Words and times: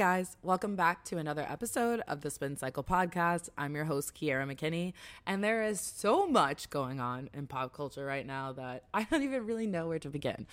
guys, 0.00 0.38
welcome 0.42 0.76
back 0.76 1.04
to 1.04 1.18
another 1.18 1.44
episode 1.46 2.00
of 2.08 2.22
the 2.22 2.30
Spin 2.30 2.56
Cycle 2.56 2.82
Podcast. 2.82 3.50
I'm 3.58 3.74
your 3.74 3.84
host, 3.84 4.14
Kiera 4.14 4.50
McKinney, 4.50 4.94
and 5.26 5.44
there 5.44 5.62
is 5.62 5.78
so 5.78 6.26
much 6.26 6.70
going 6.70 7.00
on 7.00 7.28
in 7.34 7.46
pop 7.46 7.74
culture 7.74 8.06
right 8.06 8.26
now 8.26 8.50
that 8.52 8.84
I 8.94 9.02
don't 9.02 9.22
even 9.22 9.44
really 9.44 9.66
know 9.66 9.88
where 9.88 9.98
to 9.98 10.08
begin. 10.08 10.46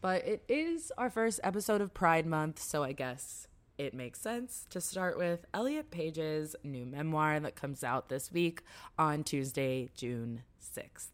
But 0.00 0.26
it 0.26 0.42
is 0.48 0.90
our 0.96 1.10
first 1.10 1.38
episode 1.44 1.82
of 1.82 1.92
Pride 1.92 2.24
Month, 2.24 2.60
so 2.60 2.82
I 2.82 2.92
guess 2.92 3.46
it 3.76 3.92
makes 3.92 4.22
sense 4.22 4.64
to 4.70 4.80
start 4.80 5.18
with 5.18 5.44
Elliot 5.52 5.90
Page's 5.90 6.56
new 6.64 6.86
memoir 6.86 7.38
that 7.40 7.56
comes 7.56 7.84
out 7.84 8.08
this 8.08 8.32
week 8.32 8.62
on 8.98 9.22
Tuesday, 9.22 9.90
June 9.94 10.44
6th. 10.62 11.08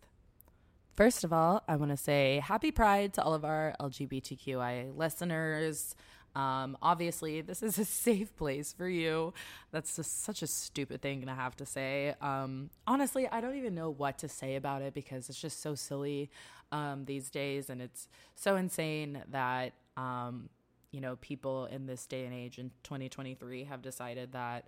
First 0.94 1.24
of 1.24 1.32
all, 1.32 1.64
I 1.66 1.74
want 1.74 1.90
to 1.90 1.96
say 1.96 2.40
happy 2.44 2.70
Pride 2.70 3.14
to 3.14 3.22
all 3.24 3.34
of 3.34 3.44
our 3.44 3.74
LGBTQI 3.80 4.96
listeners. 4.96 5.96
Um, 6.34 6.76
obviously, 6.80 7.40
this 7.40 7.62
is 7.62 7.78
a 7.78 7.84
safe 8.06 8.34
place 8.36 8.72
for 8.72 8.88
you. 8.88 9.34
That's 9.72 9.96
just 9.96 10.22
such 10.24 10.42
a 10.42 10.46
stupid 10.46 11.02
thing 11.02 11.26
to 11.26 11.34
have 11.34 11.56
to 11.56 11.66
say. 11.66 12.14
Um, 12.20 12.70
honestly, 12.86 13.28
I 13.28 13.40
don't 13.40 13.56
even 13.56 13.74
know 13.74 13.90
what 13.90 14.18
to 14.18 14.28
say 14.28 14.56
about 14.56 14.82
it 14.82 14.94
because 14.94 15.28
it's 15.28 15.40
just 15.40 15.60
so 15.60 15.74
silly 15.74 16.30
um, 16.72 17.04
these 17.04 17.30
days, 17.30 17.70
and 17.70 17.82
it's 17.82 18.08
so 18.36 18.56
insane 18.56 19.22
that 19.30 19.72
um, 19.96 20.48
you 20.92 21.00
know 21.00 21.16
people 21.16 21.66
in 21.66 21.86
this 21.86 22.06
day 22.06 22.24
and 22.24 22.34
age 22.34 22.58
in 22.58 22.70
2023 22.84 23.64
have 23.64 23.82
decided 23.82 24.32
that 24.32 24.66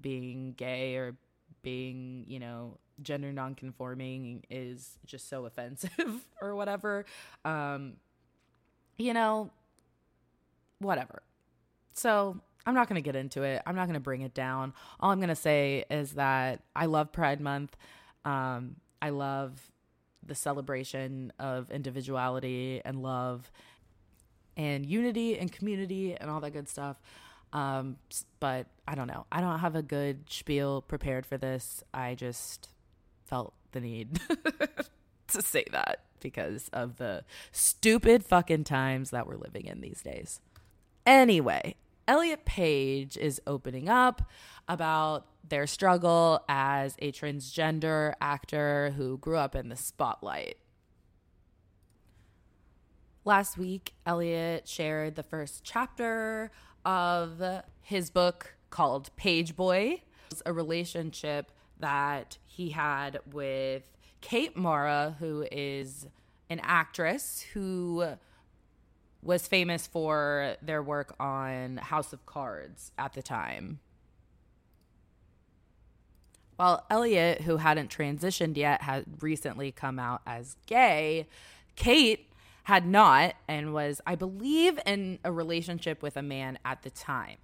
being 0.00 0.54
gay 0.56 0.96
or 0.96 1.16
being 1.62 2.24
you 2.26 2.40
know 2.40 2.78
gender 3.02 3.32
nonconforming 3.32 4.44
is 4.50 4.98
just 5.06 5.28
so 5.28 5.46
offensive 5.46 6.24
or 6.40 6.54
whatever. 6.54 7.04
Um, 7.44 7.94
you 8.96 9.12
know, 9.12 9.50
whatever. 10.78 11.22
So 11.92 12.40
I'm 12.66 12.74
not 12.74 12.88
going 12.88 13.02
to 13.02 13.04
get 13.04 13.16
into 13.16 13.42
it. 13.42 13.62
I'm 13.66 13.76
not 13.76 13.84
going 13.86 13.94
to 13.94 14.00
bring 14.00 14.22
it 14.22 14.34
down. 14.34 14.72
All 15.00 15.10
I'm 15.10 15.18
going 15.18 15.28
to 15.28 15.34
say 15.34 15.84
is 15.90 16.12
that 16.12 16.62
I 16.74 16.86
love 16.86 17.12
Pride 17.12 17.40
Month. 17.40 17.76
Um, 18.24 18.76
I 19.02 19.10
love 19.10 19.70
the 20.26 20.34
celebration 20.34 21.32
of 21.38 21.70
individuality 21.70 22.80
and 22.84 23.02
love 23.02 23.50
and 24.56 24.86
unity 24.86 25.38
and 25.38 25.52
community 25.52 26.16
and 26.16 26.30
all 26.30 26.40
that 26.40 26.52
good 26.52 26.68
stuff. 26.68 26.96
Um, 27.52 27.98
but 28.40 28.66
I 28.88 28.94
don't 28.94 29.06
know. 29.06 29.26
I 29.30 29.40
don't 29.40 29.58
have 29.58 29.76
a 29.76 29.82
good 29.82 30.30
spiel 30.30 30.82
prepared 30.82 31.26
for 31.26 31.36
this. 31.36 31.84
I 31.92 32.14
just 32.14 32.68
felt 33.26 33.54
the 33.72 33.80
need 33.80 34.20
to 35.28 35.42
say 35.42 35.64
that 35.70 36.00
because 36.20 36.68
of 36.72 36.96
the 36.96 37.24
stupid 37.52 38.24
fucking 38.24 38.64
times 38.64 39.10
that 39.10 39.26
we're 39.26 39.36
living 39.36 39.66
in 39.66 39.80
these 39.80 40.00
days. 40.02 40.40
Anyway, 41.06 41.76
Elliot 42.08 42.44
Page 42.44 43.16
is 43.16 43.40
opening 43.46 43.88
up 43.88 44.30
about 44.68 45.26
their 45.46 45.66
struggle 45.66 46.42
as 46.48 46.96
a 46.98 47.12
transgender 47.12 48.14
actor 48.20 48.94
who 48.96 49.18
grew 49.18 49.36
up 49.36 49.54
in 49.54 49.68
the 49.68 49.76
spotlight. 49.76 50.56
Last 53.26 53.56
week, 53.56 53.94
Elliot 54.06 54.68
shared 54.68 55.16
the 55.16 55.22
first 55.22 55.64
chapter 55.64 56.50
of 56.84 57.42
his 57.80 58.10
book 58.10 58.54
called 58.70 59.14
Page 59.16 59.56
Boy. 59.56 60.02
A 60.44 60.52
relationship 60.52 61.52
that 61.78 62.38
he 62.46 62.70
had 62.70 63.20
with 63.30 63.96
Kate 64.20 64.56
Mara, 64.56 65.16
who 65.20 65.46
is 65.52 66.08
an 66.50 66.60
actress 66.62 67.44
who 67.52 68.04
was 69.24 69.48
famous 69.48 69.86
for 69.86 70.56
their 70.62 70.82
work 70.82 71.14
on 71.18 71.78
House 71.78 72.12
of 72.12 72.24
Cards 72.26 72.92
at 72.98 73.14
the 73.14 73.22
time. 73.22 73.80
While 76.56 76.86
Elliot, 76.88 77.40
who 77.40 77.56
hadn't 77.56 77.90
transitioned 77.90 78.56
yet, 78.56 78.82
had 78.82 79.04
recently 79.20 79.72
come 79.72 79.98
out 79.98 80.20
as 80.26 80.56
gay, 80.66 81.26
Kate 81.74 82.30
had 82.64 82.86
not 82.86 83.34
and 83.48 83.74
was, 83.74 84.00
I 84.06 84.14
believe, 84.14 84.78
in 84.86 85.18
a 85.24 85.32
relationship 85.32 86.02
with 86.02 86.16
a 86.16 86.22
man 86.22 86.58
at 86.64 86.82
the 86.82 86.90
time. 86.90 87.38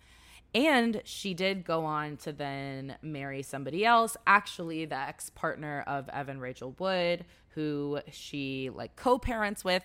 And 0.54 1.02
she 1.04 1.34
did 1.34 1.64
go 1.64 1.84
on 1.84 2.16
to 2.18 2.32
then 2.32 2.96
marry 3.02 3.42
somebody 3.42 3.84
else, 3.84 4.16
actually 4.26 4.84
the 4.84 4.96
ex-partner 4.96 5.84
of 5.86 6.08
Evan 6.08 6.40
Rachel 6.40 6.74
Wood, 6.78 7.24
who 7.50 8.00
she 8.10 8.70
like 8.70 8.96
co-parents 8.96 9.64
with 9.64 9.82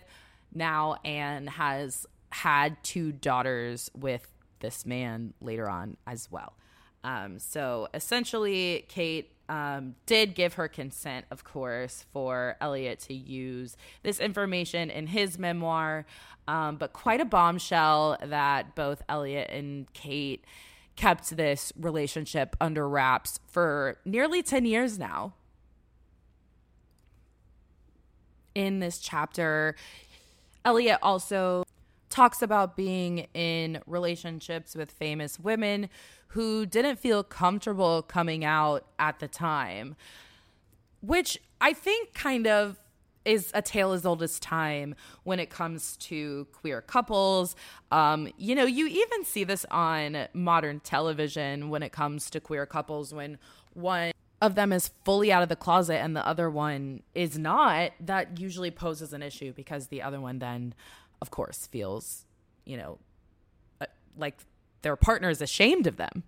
now 0.53 0.97
and 1.03 1.49
has 1.49 2.05
had 2.31 2.83
two 2.83 3.11
daughters 3.11 3.89
with 3.95 4.31
this 4.59 4.85
man 4.85 5.33
later 5.41 5.69
on 5.69 5.97
as 6.07 6.29
well. 6.31 6.53
Um, 7.03 7.37
so 7.37 7.87
essentially, 7.93 8.85
Kate 8.89 9.31
um, 9.47 9.95
did 10.05 10.33
give 10.33 10.55
her 10.55 10.67
consent, 10.67 11.25
of 11.29 11.43
course, 11.43 12.05
for 12.11 12.57
Elliot 12.59 12.99
to 13.01 13.13
use 13.13 13.77
this 14.01 14.19
information 14.19 14.89
in 14.89 15.07
his 15.07 15.37
memoir, 15.37 16.05
um, 16.47 16.77
but 16.77 16.93
quite 16.93 17.21
a 17.21 17.25
bombshell 17.25 18.17
that 18.23 18.75
both 18.75 19.03
Elliot 19.07 19.49
and 19.51 19.91
Kate 19.93 20.43
kept 20.95 21.35
this 21.35 21.71
relationship 21.79 22.55
under 22.59 22.87
wraps 22.87 23.39
for 23.45 23.97
nearly 24.05 24.41
10 24.41 24.65
years 24.65 24.97
now. 24.97 25.33
In 28.53 28.79
this 28.79 28.99
chapter, 28.99 29.75
Elliot 30.65 30.97
also 31.03 31.63
talks 32.09 32.41
about 32.41 32.75
being 32.75 33.27
in 33.33 33.79
relationships 33.85 34.75
with 34.75 34.89
famous 34.89 35.39
women 35.39 35.89
who 36.29 36.65
didn't 36.65 36.97
feel 36.97 37.23
comfortable 37.23 38.01
coming 38.01 38.43
out 38.43 38.85
at 38.97 39.19
the 39.19 39.27
time, 39.27 39.95
which 41.01 41.37
I 41.61 41.73
think 41.73 42.13
kind 42.13 42.47
of 42.47 42.79
is 43.25 43.51
a 43.53 43.61
tale 43.61 43.91
as 43.91 44.05
old 44.05 44.21
as 44.21 44.39
time 44.39 44.95
when 45.23 45.39
it 45.39 45.49
comes 45.49 45.97
to 45.97 46.47
queer 46.51 46.81
couples. 46.81 47.55
Um, 47.91 48.31
you 48.37 48.55
know, 48.55 48.65
you 48.65 48.87
even 48.87 49.23
see 49.23 49.43
this 49.43 49.65
on 49.71 50.27
modern 50.33 50.79
television 50.79 51.69
when 51.69 51.83
it 51.83 51.91
comes 51.91 52.29
to 52.31 52.39
queer 52.39 52.65
couples 52.65 53.13
when 53.13 53.37
one 53.73 54.11
of 54.41 54.55
them 54.55 54.73
is 54.73 54.91
fully 55.03 55.31
out 55.31 55.43
of 55.43 55.49
the 55.49 55.55
closet 55.55 55.95
and 55.95 56.15
the 56.15 56.25
other 56.25 56.49
one 56.49 57.01
is 57.13 57.37
not, 57.37 57.91
that 57.99 58.39
usually 58.39 58.71
poses 58.71 59.13
an 59.13 59.23
issue 59.23 59.53
because 59.53 59.87
the 59.87 60.01
other 60.01 60.19
one 60.19 60.39
then, 60.39 60.73
of 61.21 61.31
course, 61.31 61.67
feels, 61.67 62.25
you 62.65 62.77
know, 62.77 62.97
uh, 63.79 63.85
like 64.17 64.37
their 64.81 64.95
partner 64.95 65.29
is 65.29 65.41
ashamed 65.41 65.87
of 65.87 65.97
them. 65.97 66.23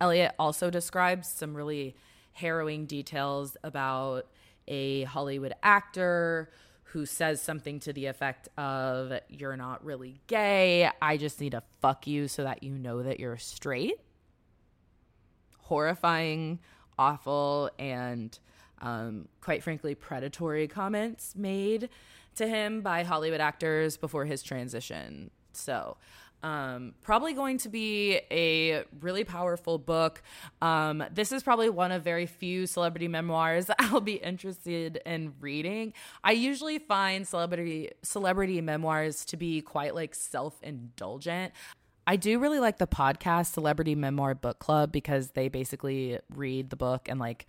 Elliot 0.00 0.32
also 0.38 0.70
describes 0.70 1.28
some 1.28 1.56
really 1.56 1.96
harrowing 2.32 2.86
details 2.86 3.56
about 3.64 4.26
a 4.68 5.02
Hollywood 5.04 5.54
actor 5.62 6.50
who 6.84 7.04
says 7.04 7.42
something 7.42 7.80
to 7.80 7.92
the 7.92 8.06
effect 8.06 8.48
of, 8.56 9.12
You're 9.28 9.56
not 9.56 9.84
really 9.84 10.20
gay. 10.28 10.88
I 11.02 11.16
just 11.16 11.40
need 11.40 11.50
to 11.50 11.62
fuck 11.80 12.06
you 12.06 12.28
so 12.28 12.44
that 12.44 12.62
you 12.62 12.78
know 12.78 13.02
that 13.02 13.18
you're 13.18 13.36
straight. 13.36 14.00
Horrifying 15.58 16.60
awful 16.98 17.70
and 17.78 18.38
um, 18.80 19.28
quite 19.40 19.62
frankly 19.62 19.94
predatory 19.94 20.68
comments 20.68 21.34
made 21.36 21.88
to 22.36 22.46
him 22.46 22.80
by 22.80 23.02
Hollywood 23.02 23.40
actors 23.40 23.96
before 23.96 24.24
his 24.24 24.42
transition. 24.42 25.30
So, 25.52 25.96
um, 26.42 26.94
probably 27.02 27.32
going 27.32 27.58
to 27.58 27.68
be 27.68 28.20
a 28.30 28.84
really 29.00 29.24
powerful 29.24 29.76
book. 29.76 30.22
Um, 30.62 31.02
this 31.12 31.32
is 31.32 31.42
probably 31.42 31.68
one 31.68 31.90
of 31.90 32.04
very 32.04 32.26
few 32.26 32.66
celebrity 32.66 33.08
memoirs 33.08 33.68
I'll 33.78 34.00
be 34.00 34.14
interested 34.14 35.00
in 35.04 35.34
reading. 35.40 35.94
I 36.22 36.32
usually 36.32 36.78
find 36.78 37.26
celebrity 37.26 37.90
celebrity 38.02 38.60
memoirs 38.60 39.24
to 39.26 39.36
be 39.36 39.60
quite 39.62 39.94
like 39.94 40.14
self 40.14 40.62
indulgent. 40.62 41.52
I 42.08 42.16
do 42.16 42.38
really 42.38 42.58
like 42.58 42.78
the 42.78 42.86
podcast 42.86 43.52
Celebrity 43.52 43.94
Memoir 43.94 44.34
Book 44.34 44.58
Club 44.58 44.90
because 44.90 45.32
they 45.32 45.48
basically 45.48 46.18
read 46.34 46.70
the 46.70 46.76
book 46.76 47.06
and 47.06 47.20
like 47.20 47.46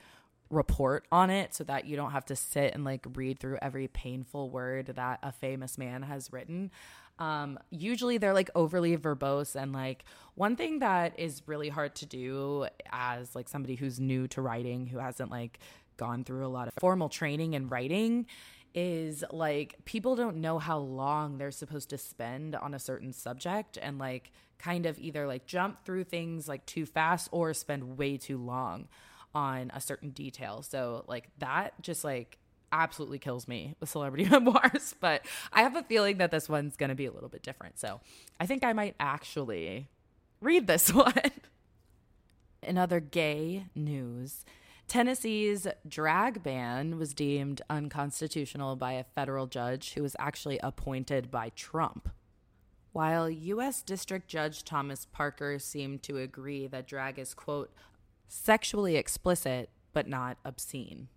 report 0.50 1.08
on 1.14 1.30
it 1.30 1.56
so 1.56 1.64
that 1.64 1.86
you 1.86 1.96
don't 1.96 2.12
have 2.12 2.26
to 2.26 2.36
sit 2.36 2.74
and 2.74 2.84
like 2.84 3.06
read 3.14 3.40
through 3.40 3.58
every 3.62 3.88
painful 3.88 4.50
word 4.50 4.88
that 4.88 5.20
a 5.24 5.32
famous 5.32 5.78
man 5.78 6.02
has 6.02 6.34
written. 6.34 6.72
Um, 7.20 7.58
usually 7.70 8.18
they're 8.18 8.34
like 8.34 8.50
overly 8.54 8.98
verbose 8.98 9.56
and 9.56 9.72
like 9.72 10.04
one 10.36 10.58
thing 10.58 10.80
that 10.80 11.18
is 11.18 11.42
really 11.46 11.70
hard 11.70 11.96
to 11.96 12.06
do 12.06 12.68
as 12.92 13.36
like 13.36 13.48
somebody 13.48 13.76
who's 13.76 13.98
new 13.98 14.28
to 14.28 14.42
writing 14.42 14.88
who 14.88 14.98
hasn't 14.98 15.32
like 15.32 15.60
gone 15.96 16.26
through 16.26 16.46
a 16.46 16.50
lot 16.50 16.68
of 16.68 16.74
formal 16.82 17.08
training 17.08 17.54
in 17.54 17.70
writing 17.70 18.26
is 18.76 19.24
like 19.32 19.76
people 19.86 20.16
don't 20.16 20.38
know 20.38 20.60
how 20.60 20.78
long 20.78 21.38
they're 21.38 21.50
supposed 21.50 21.90
to 21.90 21.98
spend 21.98 22.56
on 22.56 22.74
a 22.74 22.80
certain 22.80 23.14
subject 23.14 23.78
and 23.82 23.98
like 23.98 24.32
kind 24.60 24.86
of 24.86 25.00
either 25.00 25.26
like 25.26 25.46
jump 25.46 25.84
through 25.86 26.04
things 26.04 26.48
like 26.48 26.66
too 26.66 26.86
fast 26.86 27.30
or 27.32 27.54
spend 27.54 27.98
way 27.98 28.18
too 28.18 28.38
long 28.38 28.88
on 29.34 29.72
a 29.74 29.82
certain 29.82 30.10
detail. 30.10 30.62
So 30.62 31.06
like 31.08 31.30
that 31.40 31.82
just 31.82 32.04
like 32.04 32.38
absolutely 32.72 33.20
kills 33.20 33.48
me 33.48 33.76
with 33.80 33.90
celebrity 33.90 34.26
memoirs, 34.30 34.96
but 35.00 35.26
I 35.52 35.64
have 35.64 35.76
a 35.76 35.84
feeling 35.84 36.18
that 36.18 36.32
this 36.32 36.50
one's 36.50 36.76
going 36.76 36.90
to 36.90 36.96
be 36.96 37.06
a 37.06 37.12
little 37.12 37.30
bit 37.30 37.42
different. 37.42 37.80
So 37.80 38.02
I 38.40 38.46
think 38.46 38.64
I 38.64 38.74
might 38.74 38.96
actually 39.00 39.88
read 40.42 40.68
this 40.68 40.94
one. 40.94 41.14
In 42.62 42.78
other 42.78 43.00
gay 43.00 43.66
news, 43.74 44.44
Tennessee's 44.88 45.68
drag 45.88 46.44
ban 46.44 46.98
was 46.98 47.14
deemed 47.14 47.62
unconstitutional 47.70 48.76
by 48.76 48.94
a 48.94 49.04
federal 49.04 49.48
judge 49.48 49.94
who 49.94 50.02
was 50.02 50.16
actually 50.20 50.60
appointed 50.62 51.32
by 51.32 51.50
Trump. 51.56 52.10
While 53.00 53.30
U.S. 53.30 53.82
District 53.82 54.28
Judge 54.28 54.66
Thomas 54.66 55.08
Parker 55.10 55.58
seemed 55.58 56.04
to 56.04 56.18
agree 56.18 56.68
that 56.68 56.86
drag 56.86 57.18
is, 57.18 57.34
quote, 57.34 57.72
sexually 58.28 58.98
explicit 58.98 59.70
but 59.94 60.06
not 60.06 60.38
obscene. 60.44 61.08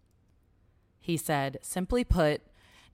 He 1.00 1.16
said, 1.16 1.58
simply 1.60 2.04
put, 2.04 2.40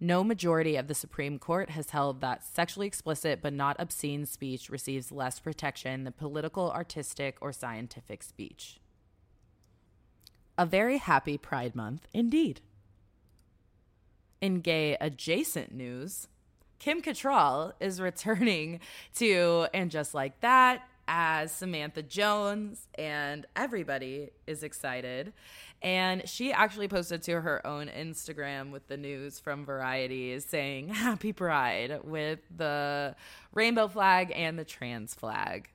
no 0.01 0.25
majority 0.25 0.77
of 0.77 0.89
the 0.89 0.95
Supreme 0.95 1.39
Court 1.39 1.69
has 1.69 1.91
held 1.91 2.23
that 2.23 2.43
sexually 2.43 2.87
explicit 2.87 3.41
but 3.43 3.53
not 3.53 3.77
obscene 3.79 4.25
speech 4.25 4.71
receives 4.71 5.13
less 5.13 5.39
protection 5.39 6.05
than 6.05 6.15
political, 6.15 6.71
artistic, 6.71 7.37
or 7.43 7.53
scientific 7.53 8.23
speech. 8.23 8.81
A 10.57 10.65
very 10.65 10.97
happy 10.97 11.37
Pride 11.37 11.77
Month 11.77 12.09
indeed. 12.15 12.63
In 14.41 14.63
gay 14.63 14.97
adjacent 14.99 15.75
news, 15.75 16.27
Kim 16.79 17.03
Cattrall 17.03 17.73
is 17.81 18.01
returning 18.01 18.81
to 19.17 19.67
And 19.75 19.91
Just 19.91 20.15
Like 20.15 20.41
That 20.41 20.89
as 21.09 21.51
Samantha 21.51 22.03
Jones, 22.03 22.87
and 22.97 23.47
everybody 23.57 24.31
is 24.47 24.63
excited. 24.63 25.33
And 25.81 26.29
she 26.29 26.53
actually 26.53 26.89
posted 26.89 27.23
to 27.23 27.41
her 27.41 27.67
own 27.67 27.89
Instagram 27.89 28.71
with 28.71 28.87
the 28.89 28.97
news 28.97 29.41
from 29.41 29.65
Variety 29.65 30.39
saying 30.41 30.89
Happy 30.89 31.33
Pride 31.33 32.01
with 32.05 32.41
the 32.55 33.17
rainbow 33.53 33.89
flag 33.89 34.33
and 34.35 34.59
the 34.59 34.65
trans 34.65 35.15
flag. 35.15 35.71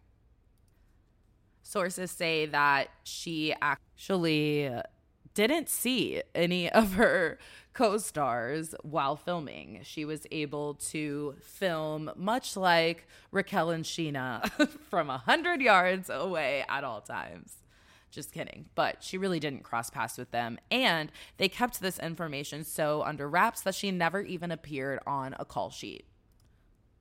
Sources 1.64 2.12
say 2.12 2.46
that 2.48 2.90
she 3.04 3.56
actually 3.62 4.70
didn't 5.34 5.70
see 5.70 6.22
any 6.34 6.70
of 6.72 6.94
her 6.94 7.38
co 7.74 7.98
stars 7.98 8.76
while 8.84 9.16
filming. 9.16 9.82
She 9.84 10.06
was 10.06 10.26
able 10.32 10.76
to 10.76 11.36
film 11.42 12.12
much 12.16 12.56
like 12.56 13.08
Raquel 13.32 13.72
and 13.72 13.84
Scheana 13.84 14.50
from 14.90 15.10
a 15.10 15.24
100 15.26 15.62
yards 15.62 16.10
away 16.10 16.64
at 16.70 16.84
all 16.84 17.02
times. 17.02 17.56
Just 18.12 18.32
kidding. 18.32 18.66
But 18.76 19.04
she 19.04 19.18
really 19.18 19.40
didn't 19.40 19.64
cross 19.64 19.90
paths 19.90 20.20
with 20.20 20.30
them. 20.30 20.60
And 20.70 21.12
they 21.38 21.50
kept 21.50 21.82
this 21.82 21.98
information 21.98 22.64
so 22.64 23.02
under 23.02 23.28
wraps 23.28 23.62
that 23.62 23.74
she 23.74 23.90
never 23.90 24.22
even 24.22 24.52
appeared 24.52 25.00
on 25.08 25.36
a 25.40 25.46
call 25.46 25.72
sheet. 25.72 26.06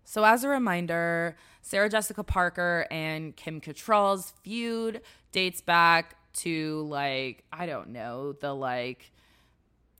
So, 0.05 0.25
as 0.25 0.43
a 0.43 0.49
reminder, 0.49 1.37
Sarah 1.61 1.89
Jessica 1.89 2.25
Parker 2.25 2.87
and 2.91 3.37
Kim 3.37 3.61
Cattrall's 3.61 4.33
feud 4.43 5.01
dates 5.33 5.61
back 5.61 6.17
to 6.35 6.87
like, 6.89 7.45
I 7.53 7.67
don't 7.67 7.91
know, 7.91 8.33
the 8.33 8.55
like 8.55 9.13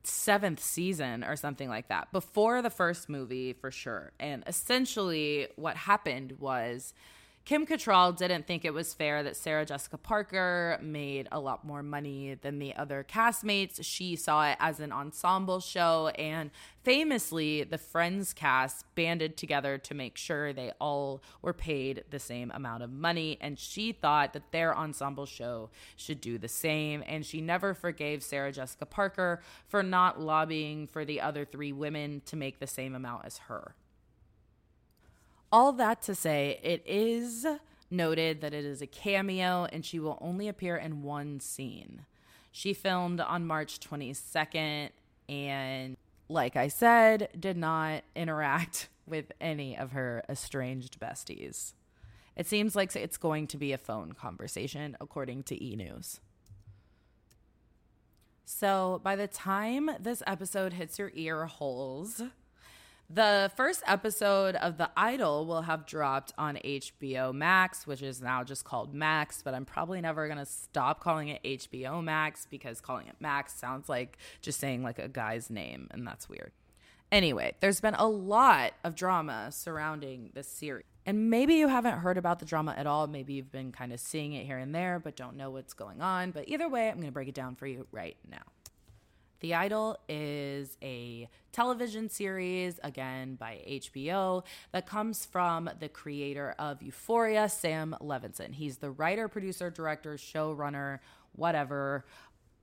seventh 0.05 0.61
season 0.61 1.23
or 1.25 1.37
something 1.37 1.69
like 1.69 1.89
that 1.89 2.11
before 2.13 2.63
the 2.63 2.71
first 2.71 3.09
movie 3.09 3.53
for 3.53 3.71
sure. 3.71 4.13
And 4.19 4.43
essentially, 4.47 5.49
what 5.57 5.77
happened 5.77 6.37
was 6.39 6.95
Kim 7.45 7.67
Cattrall 7.67 8.17
didn't 8.17 8.47
think 8.47 8.65
it 8.65 8.73
was 8.73 8.95
fair 8.95 9.25
that 9.25 9.37
Sarah 9.37 9.67
Jessica 9.67 9.99
Parker 9.99 10.79
made 10.81 11.27
a 11.33 11.41
lot 11.41 11.65
more 11.65 11.83
money 11.83 12.35
than 12.41 12.61
the 12.61 12.73
other 12.77 13.05
castmates. 13.09 13.81
She 13.83 14.15
saw 14.15 14.49
it 14.49 14.57
as 14.61 14.79
an 14.79 14.93
ensemble 14.93 15.59
show, 15.59 16.13
and 16.17 16.53
famously, 16.85 17.65
the 17.65 17.79
Friends 17.79 18.33
cast 18.33 18.87
banded 18.95 19.37
together 19.37 19.77
to 19.77 19.93
make 19.93 20.17
sure 20.17 20.53
they 20.53 20.71
all 20.81 21.21
were 21.43 21.53
paid 21.53 22.05
the 22.11 22.21
same 22.21 22.53
amount 22.53 22.85
of 22.85 22.93
money. 22.93 23.39
And 23.41 23.59
she 23.59 23.91
thought 23.91 24.35
that 24.35 24.53
their 24.53 24.77
ensemble 24.77 25.27
show 25.27 25.71
should 25.97 26.21
do 26.21 26.39
the 26.39 26.49
same. 26.49 27.03
And 27.09 27.27
she 27.27 27.41
never 27.41 27.75
forgave 27.75 28.23
Sarah 28.23 28.53
Jessica 28.53 28.87
Parker 28.87 29.41
for 29.67 29.83
not 29.83 30.21
lobbying 30.21 30.87
for 30.87 31.05
the 31.05 31.21
other 31.21 31.45
three 31.45 31.73
women 31.73 32.23
to 32.27 32.37
make 32.37 32.61
the 32.61 32.69
same 32.69 32.95
amount 32.95 33.25
as 33.25 33.39
her. 33.39 33.75
All 35.53 35.73
that 35.75 36.01
to 36.03 36.15
say, 36.15 36.59
it 36.63 36.83
is 36.87 37.47
noted 37.91 38.41
that 38.41 38.55
it 38.55 38.65
is 38.65 38.81
a 38.81 38.87
cameo 38.87 39.67
and 39.71 39.85
she 39.85 39.99
will 39.99 40.19
only 40.23 40.49
appear 40.49 40.77
in 40.77 41.03
one 41.03 41.41
scene. 41.41 42.07
She 42.51 42.73
filmed 42.73 43.21
on 43.21 43.47
March 43.47 43.79
22nd 43.79 44.89
and, 45.29 45.97
like 46.29 46.57
I 46.57 46.69
said, 46.69 47.29
did 47.39 47.59
not 47.59 48.03
interact 48.17 48.89
with 49.07 49.33
any 49.41 49.77
of 49.77 49.93
her 49.93 50.25
estranged 50.29 50.99
besties. 50.99 51.75
It 52.35 52.47
seems 52.47 52.75
like 52.75 52.97
it's 52.97 53.19
going 53.19 53.47
to 53.49 53.59
be 53.59 53.73
a 53.73 53.79
phone 53.79 54.13
conversation, 54.13 54.97
according 55.01 55.43
to 55.45 55.63
E! 55.63 55.77
News. 55.77 56.19
So, 58.47 59.01
by 59.05 59.17
the 59.17 59.29
time 59.29 59.91
this 60.01 60.23
episode 60.27 60.73
hits 60.73 60.99
your 60.99 61.13
ear 61.15 61.45
holes, 61.45 62.23
the 63.13 63.51
first 63.57 63.83
episode 63.87 64.57
of 64.57 64.79
The 64.79 64.91
Idol 64.97 65.45
will 65.45 65.63
have 65.63 65.85
dropped 65.87 66.33
on 66.39 66.57
HBO 66.57 67.35
Max, 67.35 67.87
which 67.87 68.01
is 68.01 68.23
now 68.23 68.43
just 68.43 68.65
called 68.65 68.95
Max, 68.95 69.43
but 69.43 69.55
I'm 69.55 69.67
probably 69.67 70.01
never 70.01 70.27
going 70.27 70.39
to 70.39 70.47
stop 70.47 71.01
calling 71.01 71.29
it 71.29 71.43
HBO 71.43 72.03
Max 72.03 72.47
because 72.51 72.81
calling 72.81 73.09
it 73.09 73.17
Max 73.21 73.55
sounds 73.55 73.89
like 73.89 74.17
just 74.41 74.59
saying 74.59 74.83
like 74.83 74.99
a 74.99 75.09
guy's 75.09 75.51
name, 75.51 75.89
and 75.91 76.07
that's 76.07 76.29
weird. 76.29 76.53
Anyway, 77.11 77.55
there's 77.61 77.81
been 77.81 77.95
a 77.95 78.07
lot 78.07 78.73
of 78.83 78.95
drama 78.95 79.49
surrounding 79.51 80.31
this 80.33 80.49
series. 80.49 80.87
And 81.05 81.29
maybe 81.29 81.55
you 81.55 81.69
haven't 81.69 81.99
heard 81.99 82.17
about 82.17 82.39
the 82.39 82.47
drama 82.47 82.75
at 82.79 82.87
all. 82.87 83.07
Maybe 83.09 83.35
you've 83.35 83.53
been 83.53 83.73
kind 83.73 83.93
of 83.93 84.01
seeing 84.01 84.33
it 84.33 84.47
here 84.47 84.57
and 84.57 84.75
there, 84.75 84.99
but 84.99 85.17
don't 85.17 85.37
know 85.37 85.51
what's 85.51 85.75
going 85.75 86.01
on. 86.01 86.31
But 86.31 86.49
either 86.49 86.69
way, 86.69 86.89
I'm 86.89 86.95
going 86.95 87.07
to 87.07 87.13
break 87.13 87.29
it 87.29 87.35
down 87.35 87.57
for 87.57 87.67
you 87.67 87.87
right 87.91 88.17
now. 88.31 88.43
The 89.43 89.55
Idol 89.55 89.99
is 90.09 90.79
a 90.83 91.29
television 91.51 92.09
series, 92.09 92.79
again 92.85 93.35
by 93.35 93.61
HBO, 93.69 94.45
that 94.71 94.87
comes 94.87 95.27
from 95.27 95.69
the 95.81 95.89
creator 95.89 96.55
of 96.61 96.81
Euphoria, 96.81 97.49
Sam 97.49 97.97
Levinson. 98.01 98.55
He's 98.55 98.77
the 98.77 98.93
writer, 98.93 99.27
producer, 99.27 99.69
director, 99.69 100.15
showrunner, 100.15 101.01
whatever. 101.33 102.07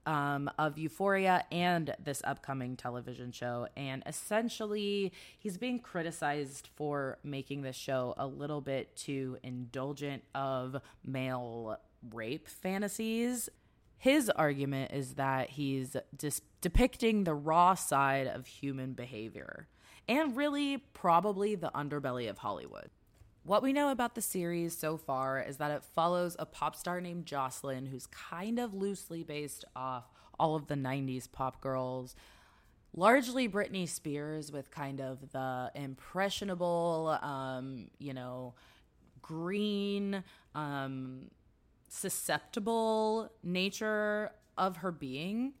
Um, 0.06 0.50
of 0.58 0.78
Euphoria 0.78 1.44
and 1.52 1.94
this 2.02 2.22
upcoming 2.24 2.74
television 2.74 3.32
show. 3.32 3.68
And 3.76 4.02
essentially, 4.06 5.12
he's 5.38 5.58
being 5.58 5.78
criticized 5.78 6.70
for 6.74 7.18
making 7.22 7.60
this 7.62 7.76
show 7.76 8.14
a 8.16 8.26
little 8.26 8.62
bit 8.62 8.96
too 8.96 9.36
indulgent 9.42 10.24
of 10.34 10.80
male 11.04 11.78
rape 12.12 12.48
fantasies 12.48 13.50
his 14.00 14.30
argument 14.30 14.92
is 14.92 15.16
that 15.16 15.50
he's 15.50 15.94
dis- 16.16 16.40
depicting 16.62 17.24
the 17.24 17.34
raw 17.34 17.74
side 17.74 18.26
of 18.26 18.46
human 18.46 18.94
behavior 18.94 19.68
and 20.08 20.34
really 20.34 20.78
probably 20.78 21.54
the 21.54 21.70
underbelly 21.74 22.28
of 22.30 22.38
Hollywood. 22.38 22.88
What 23.42 23.62
we 23.62 23.74
know 23.74 23.90
about 23.90 24.14
the 24.14 24.22
series 24.22 24.74
so 24.74 24.96
far 24.96 25.38
is 25.38 25.58
that 25.58 25.70
it 25.70 25.84
follows 25.84 26.34
a 26.38 26.46
pop 26.46 26.76
star 26.76 27.02
named 27.02 27.26
Jocelyn 27.26 27.84
who's 27.84 28.06
kind 28.06 28.58
of 28.58 28.72
loosely 28.72 29.22
based 29.22 29.66
off 29.76 30.10
all 30.38 30.56
of 30.56 30.68
the 30.68 30.76
90s 30.76 31.30
pop 31.30 31.60
girls, 31.60 32.16
largely 32.96 33.50
Britney 33.50 33.86
Spears 33.86 34.50
with 34.50 34.70
kind 34.70 35.02
of 35.02 35.30
the 35.32 35.70
impressionable, 35.74 37.18
um, 37.20 37.88
you 37.98 38.14
know, 38.14 38.54
green, 39.20 40.24
um, 40.54 41.30
susceptible 41.90 43.30
nature 43.42 44.30
of 44.56 44.78
her 44.78 44.92
being. 44.92 45.52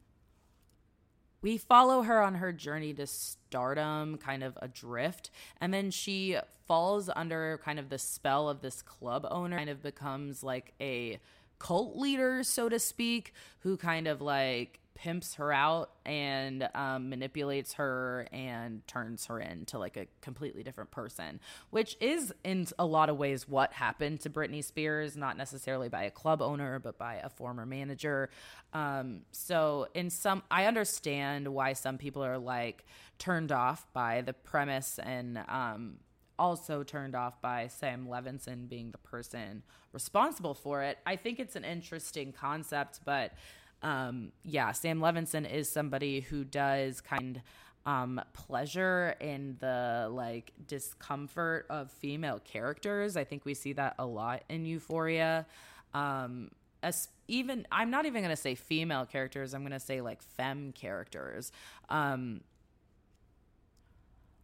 We 1.42 1.58
follow 1.58 2.02
her 2.02 2.22
on 2.22 2.36
her 2.36 2.52
journey 2.52 2.94
to 2.94 3.06
stardom, 3.06 4.18
kind 4.18 4.42
of 4.42 4.56
adrift, 4.62 5.30
and 5.60 5.72
then 5.74 5.90
she 5.90 6.36
falls 6.66 7.10
under 7.14 7.60
kind 7.64 7.78
of 7.78 7.88
the 7.88 7.98
spell 7.98 8.48
of 8.48 8.60
this 8.60 8.80
club 8.82 9.26
owner, 9.30 9.56
kind 9.56 9.70
of 9.70 9.82
becomes 9.82 10.42
like 10.42 10.72
a 10.80 11.18
cult 11.58 11.96
leader, 11.96 12.42
so 12.42 12.68
to 12.68 12.78
speak, 12.78 13.32
who 13.60 13.76
kind 13.76 14.06
of 14.06 14.20
like 14.20 14.80
pimps 15.00 15.36
her 15.36 15.50
out 15.50 15.92
and 16.04 16.68
um, 16.74 17.08
manipulates 17.08 17.72
her 17.74 18.26
and 18.32 18.86
turns 18.86 19.24
her 19.24 19.40
into 19.40 19.78
like 19.78 19.96
a 19.96 20.06
completely 20.20 20.62
different 20.62 20.90
person, 20.90 21.40
which 21.70 21.96
is 22.00 22.34
in 22.44 22.66
a 22.78 22.84
lot 22.84 23.08
of 23.08 23.16
ways 23.16 23.48
what 23.48 23.72
happened 23.72 24.20
to 24.20 24.28
Britney 24.28 24.62
Spears, 24.62 25.16
not 25.16 25.38
necessarily 25.38 25.88
by 25.88 26.02
a 26.02 26.10
club 26.10 26.42
owner, 26.42 26.78
but 26.78 26.98
by 26.98 27.14
a 27.14 27.30
former 27.30 27.64
manager. 27.64 28.28
Um, 28.74 29.22
so, 29.32 29.88
in 29.94 30.10
some, 30.10 30.42
I 30.50 30.66
understand 30.66 31.48
why 31.48 31.72
some 31.72 31.96
people 31.96 32.22
are 32.22 32.38
like 32.38 32.84
turned 33.18 33.52
off 33.52 33.86
by 33.94 34.20
the 34.20 34.34
premise 34.34 34.98
and, 35.02 35.38
um, 35.48 35.96
also 36.38 36.82
turned 36.82 37.14
off 37.14 37.40
by 37.42 37.68
Sam 37.68 38.06
Levinson 38.08 38.66
being 38.66 38.90
the 38.90 38.98
person 38.98 39.62
responsible 39.92 40.54
for 40.54 40.82
it. 40.82 40.98
I 41.04 41.16
think 41.16 41.38
it's 41.38 41.54
an 41.54 41.64
interesting 41.64 42.32
concept, 42.32 43.00
but 43.04 43.32
um, 43.82 44.32
yeah, 44.44 44.72
Sam 44.72 45.00
Levinson 45.00 45.50
is 45.50 45.70
somebody 45.70 46.20
who 46.20 46.44
does 46.44 47.00
kind 47.00 47.42
um, 47.86 48.20
pleasure 48.32 49.16
in 49.20 49.56
the 49.60 50.08
like 50.10 50.52
discomfort 50.66 51.66
of 51.70 51.90
female 51.90 52.38
characters. 52.40 53.16
I 53.16 53.24
think 53.24 53.44
we 53.44 53.54
see 53.54 53.72
that 53.74 53.94
a 53.98 54.06
lot 54.06 54.42
in 54.48 54.64
Euphoria. 54.64 55.46
Um, 55.94 56.50
as 56.82 57.08
even 57.28 57.66
I'm 57.72 57.90
not 57.90 58.06
even 58.06 58.22
gonna 58.22 58.36
say 58.36 58.54
female 58.54 59.06
characters. 59.06 59.54
I'm 59.54 59.62
gonna 59.62 59.80
say 59.80 60.00
like 60.00 60.22
femme 60.22 60.72
characters. 60.72 61.52
Um, 61.88 62.42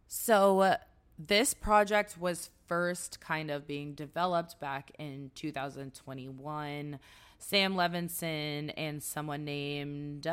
so 0.07 0.61
uh, 0.61 0.77
this 1.19 1.53
project 1.53 2.17
was 2.19 2.49
first 2.67 3.19
kind 3.19 3.51
of 3.51 3.67
being 3.67 3.93
developed 3.93 4.59
back 4.59 4.91
in 4.97 5.31
2021. 5.35 6.99
Sam 7.39 7.75
Levinson 7.75 8.73
and 8.75 9.01
someone 9.01 9.45
named 9.45 10.27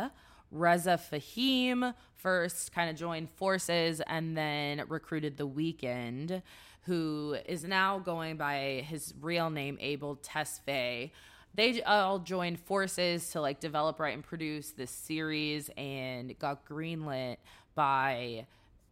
Reza 0.50 0.98
Fahim 0.98 1.94
first 2.14 2.72
kind 2.72 2.88
of 2.88 2.96
joined 2.96 3.30
forces 3.30 4.00
and 4.06 4.36
then 4.36 4.82
recruited 4.88 5.36
The 5.36 5.48
Weeknd, 5.48 6.42
who 6.82 7.36
is 7.46 7.64
now 7.64 7.98
going 7.98 8.36
by 8.36 8.84
his 8.86 9.14
real 9.20 9.50
name, 9.50 9.76
Abel 9.80 10.16
Tesfaye. 10.16 11.10
They 11.54 11.82
all 11.82 12.18
joined 12.18 12.60
forces 12.60 13.30
to 13.30 13.40
like 13.40 13.60
develop, 13.60 14.00
write, 14.00 14.14
and 14.14 14.24
produce 14.24 14.70
this 14.70 14.90
series 14.90 15.70
and 15.76 16.36
got 16.38 16.66
greenlit 16.66 17.36
by 17.74 18.46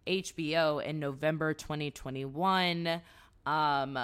HBO 0.07 0.85
in 0.85 0.99
November 0.99 1.55
2021 1.55 3.01
um, 3.47 3.99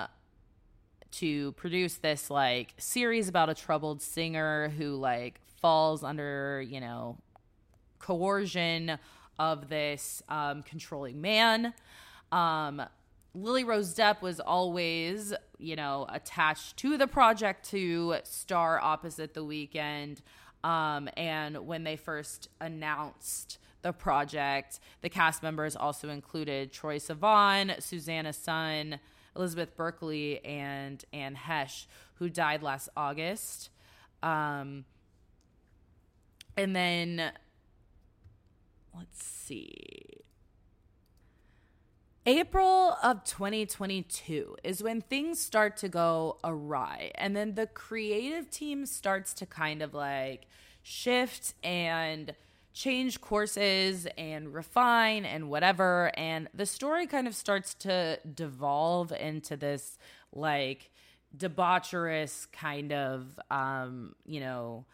to 1.11 1.53
produce 1.53 1.97
this 1.97 2.31
like 2.31 2.75
series 2.79 3.29
about 3.29 3.49
a 3.49 3.55
troubled 3.55 4.03
singer 4.03 4.69
who 4.71 4.95
like 4.97 5.41
falls 5.61 6.05
under, 6.05 6.65
you 6.67 6.81
know, 6.81 7.19
coercion 7.99 8.99
of 9.39 9.69
this 9.69 10.23
um, 10.29 10.63
controlling 10.63 11.21
man. 11.21 11.73
Um, 12.33 12.83
Lily 13.35 13.65
Rose 13.65 13.95
Depp 13.95 14.21
was 14.23 14.41
always, 14.41 15.33
you 15.59 15.77
know, 15.77 16.07
attached 16.09 16.77
to 16.79 16.97
the 16.97 17.07
project 17.07 17.69
to 17.71 18.17
star 18.25 18.81
opposite 18.81 19.35
the 19.35 19.45
Weeknd. 19.45 20.19
Um, 20.65 21.09
and 21.17 21.67
when 21.67 21.85
they 21.85 21.97
first 21.97 22.49
announced 22.61 23.59
the 23.83 23.93
project, 23.93 24.81
the 25.03 25.09
cast 25.09 25.43
members 25.43 25.77
also 25.77 26.09
included 26.09 26.73
Troye 26.73 26.97
Sivan, 26.97 27.81
Suzanna 27.81 28.33
Son, 28.33 28.99
Elizabeth 29.37 29.77
Berkley, 29.77 30.45
and 30.45 31.05
Anne 31.13 31.37
Heche, 31.37 31.87
who 32.15 32.29
died 32.29 32.63
last 32.63 32.89
August. 32.97 33.71
Um, 34.23 34.85
and 36.57 36.75
then 36.75 37.33
let's 38.95 39.25
see. 39.25 40.25
April 42.27 42.95
of 43.03 43.25
2022 43.25 44.57
is 44.63 44.83
when 44.83 45.01
things 45.01 45.41
start 45.41 45.79
to 45.79 45.89
go 45.89 46.37
awry. 46.45 47.11
And 47.15 47.35
then 47.35 47.55
the 47.55 47.67
creative 47.67 48.51
team 48.51 48.85
starts 48.85 49.33
to 49.35 49.47
kind 49.47 49.81
of 49.81 49.95
like 49.95 50.47
shift 50.83 51.55
and 51.65 52.35
change 52.79 53.21
courses 53.21 54.07
and 54.17 54.55
refine 54.55 55.25
and 55.25 55.51
whatever. 55.51 56.13
And 56.17 56.49
the 56.55 56.65
story 56.65 57.09
kind 57.09 57.27
of 57.27 57.35
starts 57.35 57.75
to 57.75 58.21
devolve 58.35 59.11
into 59.11 59.57
this 59.57 59.99
like 60.33 60.93
debaucherous 61.37 62.47
kind 62.53 62.93
of, 62.93 63.41
um, 63.51 64.15
you 64.25 64.39
know, 64.39 64.87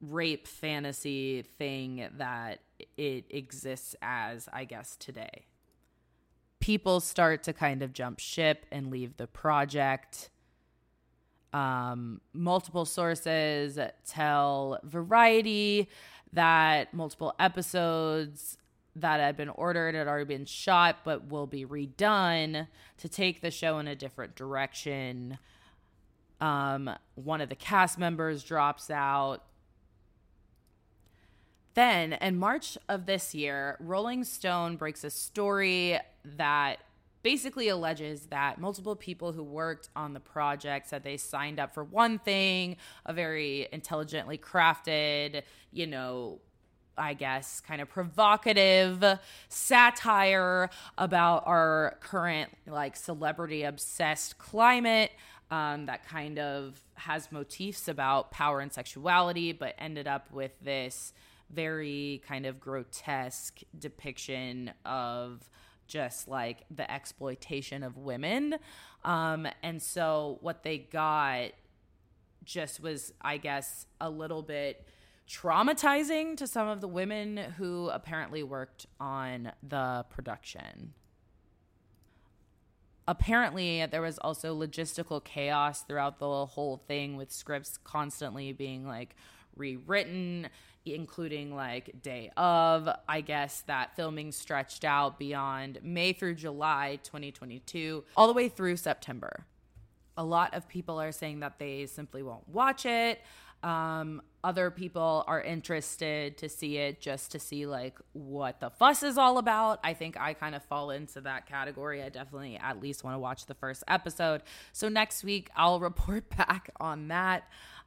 rape 0.00 0.48
fantasy 0.48 1.42
thing 1.42 2.08
that 2.16 2.58
it 2.96 3.26
exists 3.30 3.94
as, 4.02 4.48
I 4.52 4.64
guess, 4.64 4.96
today. 4.96 5.46
People 6.58 6.98
start 6.98 7.44
to 7.44 7.52
kind 7.52 7.82
of 7.82 7.92
jump 7.92 8.18
ship 8.18 8.66
and 8.72 8.90
leave 8.90 9.16
the 9.16 9.28
project. 9.28 10.28
Um, 11.52 12.20
multiple 12.32 12.84
sources 12.84 13.78
tell 14.06 14.80
Variety 14.82 15.88
that 16.32 16.94
multiple 16.94 17.34
episodes 17.38 18.56
that 18.96 19.20
had 19.20 19.36
been 19.36 19.48
ordered 19.48 19.94
had 19.94 20.06
already 20.06 20.24
been 20.24 20.44
shot 20.44 20.98
but 21.04 21.28
will 21.28 21.46
be 21.46 21.64
redone 21.64 22.66
to 22.98 23.08
take 23.08 23.40
the 23.40 23.50
show 23.50 23.78
in 23.78 23.88
a 23.88 23.94
different 23.94 24.34
direction. 24.34 25.38
Um, 26.40 26.90
one 27.14 27.40
of 27.40 27.48
the 27.48 27.54
cast 27.54 27.98
members 27.98 28.44
drops 28.44 28.90
out. 28.90 29.44
Then, 31.74 32.12
in 32.14 32.38
March 32.38 32.76
of 32.88 33.06
this 33.06 33.34
year, 33.34 33.76
Rolling 33.80 34.24
Stone 34.24 34.76
breaks 34.76 35.04
a 35.04 35.10
story 35.10 35.98
that 36.24 36.80
basically 37.22 37.68
alleges 37.68 38.26
that 38.26 38.60
multiple 38.60 38.96
people 38.96 39.32
who 39.32 39.42
worked 39.42 39.88
on 39.94 40.12
the 40.12 40.20
project 40.20 40.88
said 40.88 41.04
they 41.04 41.16
signed 41.16 41.60
up 41.60 41.74
for 41.74 41.84
one 41.84 42.18
thing, 42.18 42.76
a 43.06 43.12
very 43.12 43.68
intelligently 43.72 44.38
crafted, 44.38 45.42
you 45.72 45.86
know, 45.86 46.40
I 46.96 47.14
guess, 47.14 47.60
kind 47.60 47.80
of 47.80 47.88
provocative 47.88 49.02
satire 49.48 50.68
about 50.98 51.44
our 51.46 51.96
current, 52.00 52.50
like, 52.66 52.96
celebrity 52.96 53.62
obsessed 53.62 54.38
climate. 54.38 55.12
Um, 55.50 55.86
that 55.86 56.06
kind 56.06 56.38
of 56.38 56.80
has 56.94 57.30
motifs 57.30 57.86
about 57.86 58.30
power 58.30 58.60
and 58.60 58.72
sexuality, 58.72 59.52
but 59.52 59.74
ended 59.78 60.06
up 60.06 60.30
with 60.32 60.52
this 60.60 61.12
very 61.50 62.22
kind 62.26 62.46
of 62.46 62.58
grotesque 62.58 63.60
depiction 63.78 64.72
of 64.86 65.48
just 65.92 66.26
like 66.26 66.64
the 66.74 66.90
exploitation 66.90 67.82
of 67.82 67.98
women. 67.98 68.56
Um, 69.04 69.46
and 69.62 69.82
so 69.82 70.38
what 70.40 70.62
they 70.62 70.78
got 70.78 71.50
just 72.44 72.80
was, 72.80 73.12
I 73.20 73.36
guess, 73.36 73.84
a 74.00 74.08
little 74.08 74.40
bit 74.40 74.86
traumatizing 75.28 76.38
to 76.38 76.46
some 76.46 76.66
of 76.66 76.80
the 76.80 76.88
women 76.88 77.36
who 77.36 77.90
apparently 77.90 78.42
worked 78.42 78.86
on 78.98 79.52
the 79.62 80.06
production. 80.08 80.94
Apparently, 83.06 83.84
there 83.84 84.00
was 84.00 84.18
also 84.18 84.58
logistical 84.58 85.22
chaos 85.22 85.82
throughout 85.82 86.18
the 86.18 86.46
whole 86.46 86.78
thing 86.88 87.16
with 87.16 87.30
scripts 87.30 87.76
constantly 87.84 88.52
being 88.52 88.86
like 88.86 89.14
rewritten 89.56 90.48
including 90.84 91.54
like 91.54 92.02
day 92.02 92.30
of. 92.36 92.88
I 93.08 93.20
guess 93.20 93.62
that 93.62 93.96
filming 93.96 94.32
stretched 94.32 94.84
out 94.84 95.18
beyond 95.18 95.78
May 95.82 96.12
through 96.12 96.34
July 96.34 96.98
2022, 97.02 98.04
all 98.16 98.26
the 98.26 98.32
way 98.32 98.48
through 98.48 98.76
September. 98.76 99.46
A 100.16 100.24
lot 100.24 100.54
of 100.54 100.68
people 100.68 101.00
are 101.00 101.12
saying 101.12 101.40
that 101.40 101.58
they 101.58 101.86
simply 101.86 102.22
won't 102.22 102.46
watch 102.48 102.84
it. 102.84 103.20
Um, 103.62 104.22
other 104.44 104.72
people 104.72 105.24
are 105.28 105.40
interested 105.40 106.36
to 106.38 106.48
see 106.48 106.76
it 106.76 107.00
just 107.00 107.30
to 107.32 107.38
see 107.38 107.64
like 107.64 107.96
what 108.12 108.58
the 108.58 108.70
fuss 108.70 109.04
is 109.04 109.16
all 109.16 109.38
about. 109.38 109.78
I 109.84 109.94
think 109.94 110.18
I 110.18 110.34
kind 110.34 110.56
of 110.56 110.64
fall 110.64 110.90
into 110.90 111.20
that 111.20 111.46
category. 111.46 112.02
I 112.02 112.08
definitely 112.08 112.56
at 112.56 112.80
least 112.80 113.04
want 113.04 113.14
to 113.14 113.20
watch 113.20 113.46
the 113.46 113.54
first 113.54 113.84
episode. 113.86 114.42
So 114.72 114.88
next 114.88 115.22
week 115.22 115.48
I'll 115.54 115.78
report 115.80 116.28
back 116.36 116.70
on 116.80 117.08
that. 117.08 117.44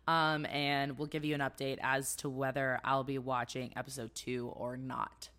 Um, 0.07 0.45
and 0.45 0.97
we'll 0.97 1.07
give 1.07 1.25
you 1.25 1.33
an 1.33 1.41
update 1.41 1.79
as 1.81 2.15
to 2.17 2.29
whether 2.29 2.79
I'll 2.83 3.03
be 3.03 3.17
watching 3.17 3.71
episode 3.75 4.13
two 4.13 4.51
or 4.55 4.77
not. 4.77 5.29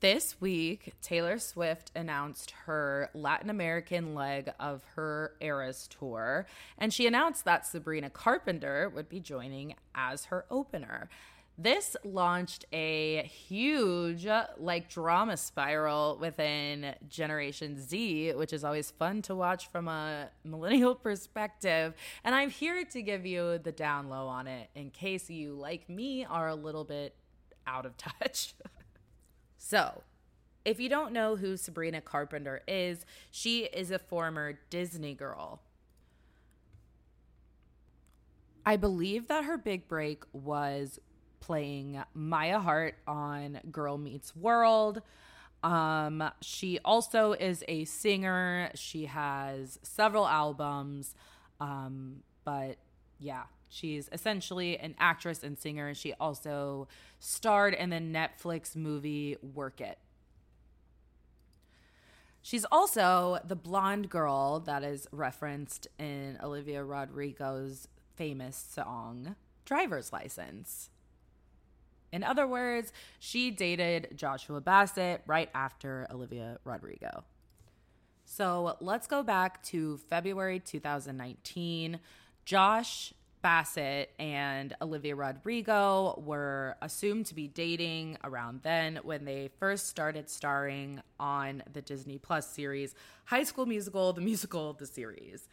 This 0.00 0.40
week, 0.40 0.92
Taylor 1.02 1.40
Swift 1.40 1.90
announced 1.96 2.52
her 2.66 3.10
Latin 3.14 3.50
American 3.50 4.14
leg 4.14 4.48
of 4.60 4.84
her 4.94 5.32
Eras 5.40 5.88
tour, 5.88 6.46
and 6.78 6.94
she 6.94 7.08
announced 7.08 7.44
that 7.46 7.66
Sabrina 7.66 8.08
Carpenter 8.08 8.88
would 8.94 9.08
be 9.08 9.18
joining 9.18 9.74
as 9.96 10.26
her 10.26 10.44
opener. 10.52 11.08
This 11.60 11.96
launched 12.04 12.66
a 12.72 13.24
huge 13.24 14.28
like 14.58 14.88
drama 14.88 15.36
spiral 15.36 16.16
within 16.20 16.94
Generation 17.08 17.76
Z, 17.80 18.34
which 18.34 18.52
is 18.52 18.62
always 18.62 18.92
fun 18.92 19.22
to 19.22 19.34
watch 19.34 19.66
from 19.66 19.88
a 19.88 20.28
millennial 20.44 20.94
perspective. 21.08 21.94
And 22.22 22.32
I'm 22.32 22.50
here 22.50 22.84
to 22.84 23.02
give 23.02 23.26
you 23.26 23.58
the 23.58 23.72
down 23.72 24.08
low 24.08 24.28
on 24.28 24.46
it 24.46 24.70
in 24.76 24.90
case 24.90 25.28
you, 25.28 25.54
like 25.54 25.88
me, 25.88 26.24
are 26.24 26.46
a 26.46 26.54
little 26.54 26.84
bit 26.84 27.16
out 27.66 27.84
of 27.84 27.96
touch. 27.96 28.54
so, 29.56 30.02
if 30.64 30.78
you 30.78 30.88
don't 30.88 31.12
know 31.12 31.34
who 31.34 31.56
Sabrina 31.56 32.00
Carpenter 32.00 32.62
is, 32.68 33.04
she 33.32 33.64
is 33.64 33.90
a 33.90 33.98
former 33.98 34.60
Disney 34.70 35.14
girl. 35.14 35.60
I 38.64 38.76
believe 38.76 39.26
that 39.28 39.44
her 39.44 39.56
big 39.56 39.88
break 39.88 40.24
was 40.32 41.00
playing 41.40 42.02
Maya 42.14 42.58
Hart 42.58 42.96
on 43.06 43.60
Girl 43.70 43.98
Meets 43.98 44.34
World. 44.34 45.02
Um, 45.62 46.30
she 46.40 46.78
also 46.84 47.32
is 47.32 47.64
a 47.66 47.84
singer. 47.84 48.70
She 48.74 49.06
has 49.06 49.78
several 49.82 50.26
albums, 50.26 51.14
um, 51.60 52.22
but 52.44 52.76
yeah, 53.18 53.44
she's 53.68 54.08
essentially 54.12 54.78
an 54.78 54.94
actress 54.98 55.42
and 55.42 55.58
singer. 55.58 55.94
She 55.94 56.12
also 56.14 56.86
starred 57.18 57.74
in 57.74 57.90
the 57.90 57.96
Netflix 57.96 58.76
movie 58.76 59.36
Work 59.42 59.80
It. 59.80 59.98
She's 62.40 62.64
also 62.70 63.40
the 63.44 63.56
blonde 63.56 64.08
girl 64.08 64.60
that 64.60 64.82
is 64.82 65.06
referenced 65.12 65.88
in 65.98 66.38
Olivia 66.42 66.82
Rodrigo's 66.84 67.88
famous 68.14 68.56
song, 68.56 69.36
Driver's 69.64 70.12
License. 70.12 70.88
In 72.12 72.24
other 72.24 72.46
words, 72.46 72.92
she 73.18 73.50
dated 73.50 74.08
Joshua 74.16 74.60
Bassett 74.60 75.22
right 75.26 75.50
after 75.54 76.06
Olivia 76.10 76.58
Rodrigo. 76.64 77.24
So 78.24 78.76
let's 78.80 79.06
go 79.06 79.22
back 79.22 79.62
to 79.64 79.96
February 80.08 80.60
2019. 80.60 81.98
Josh 82.44 83.12
Bassett 83.42 84.10
and 84.18 84.74
Olivia 84.82 85.14
Rodrigo 85.14 86.22
were 86.24 86.76
assumed 86.82 87.26
to 87.26 87.34
be 87.34 87.46
dating 87.46 88.18
around 88.24 88.60
then 88.62 89.00
when 89.02 89.24
they 89.24 89.50
first 89.58 89.88
started 89.88 90.28
starring 90.28 91.00
on 91.20 91.62
the 91.72 91.80
Disney 91.80 92.18
Plus 92.18 92.50
series 92.50 92.94
High 93.24 93.44
School 93.44 93.66
Musical, 93.66 94.12
the 94.12 94.20
musical, 94.20 94.72
the 94.72 94.86
series. 94.86 95.48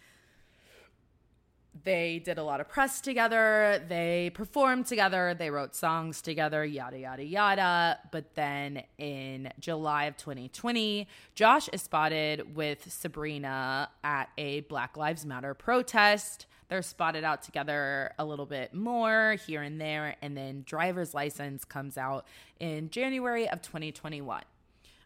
They 1.84 2.20
did 2.24 2.38
a 2.38 2.44
lot 2.44 2.62
of 2.62 2.70
press 2.70 3.02
together, 3.02 3.84
they 3.90 4.32
performed 4.34 4.86
together, 4.86 5.36
they 5.38 5.50
wrote 5.50 5.76
songs 5.76 6.22
together, 6.22 6.64
yada, 6.64 6.98
yada, 6.98 7.24
yada. 7.24 8.00
But 8.12 8.34
then 8.36 8.84
in 8.98 9.52
July 9.60 10.06
of 10.06 10.16
2020, 10.16 11.08
Josh 11.36 11.68
is 11.74 11.82
spotted 11.82 12.56
with 12.56 12.92
Sabrina 12.92 13.90
at 14.04 14.30
a 14.38 14.62
Black 14.62 14.96
Lives 14.96 15.26
Matter 15.26 15.54
protest 15.54 16.46
they're 16.68 16.82
spotted 16.82 17.24
out 17.24 17.44
together 17.44 18.12
a 18.18 18.26
little 18.26 18.46
bit 18.46 18.74
more 18.74 19.36
here 19.46 19.62
and 19.62 19.80
there. 19.80 20.16
And 20.22 20.36
then 20.36 20.64
driver's 20.66 21.14
license 21.14 21.64
comes 21.64 21.98
out 21.98 22.26
in 22.60 22.90
January 22.90 23.48
of 23.50 23.62
2021. 23.62 24.42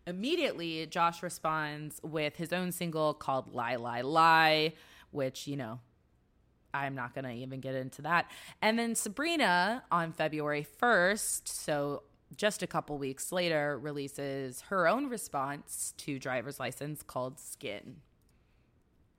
Immediately, 0.08 0.86
Josh 0.88 1.22
responds 1.22 2.00
with 2.02 2.38
his 2.38 2.54
own 2.54 2.72
single 2.72 3.14
called 3.14 3.54
Lie, 3.54 3.76
Lie, 3.76 4.02
Lie, 4.02 4.74
which, 5.12 5.48
you 5.48 5.58
know, 5.58 5.80
I'm 6.74 6.96
not 6.96 7.14
going 7.14 7.26
to 7.26 7.32
even 7.32 7.60
get 7.60 7.76
into 7.76 8.02
that. 8.04 8.30
And 8.62 8.78
then 8.78 8.96
Sabrina 8.96 9.84
on 9.92 10.12
February 10.12 10.66
1st, 10.82 11.48
so 11.48 12.04
just 12.36 12.62
a 12.62 12.68
couple 12.68 12.98
weeks 12.98 13.32
later, 13.32 13.78
releases 13.80 14.62
her 14.70 14.88
own 14.88 15.08
response 15.08 15.94
to 15.98 16.20
driver's 16.20 16.60
license 16.60 17.02
called 17.04 17.40
Skin. 17.40 17.98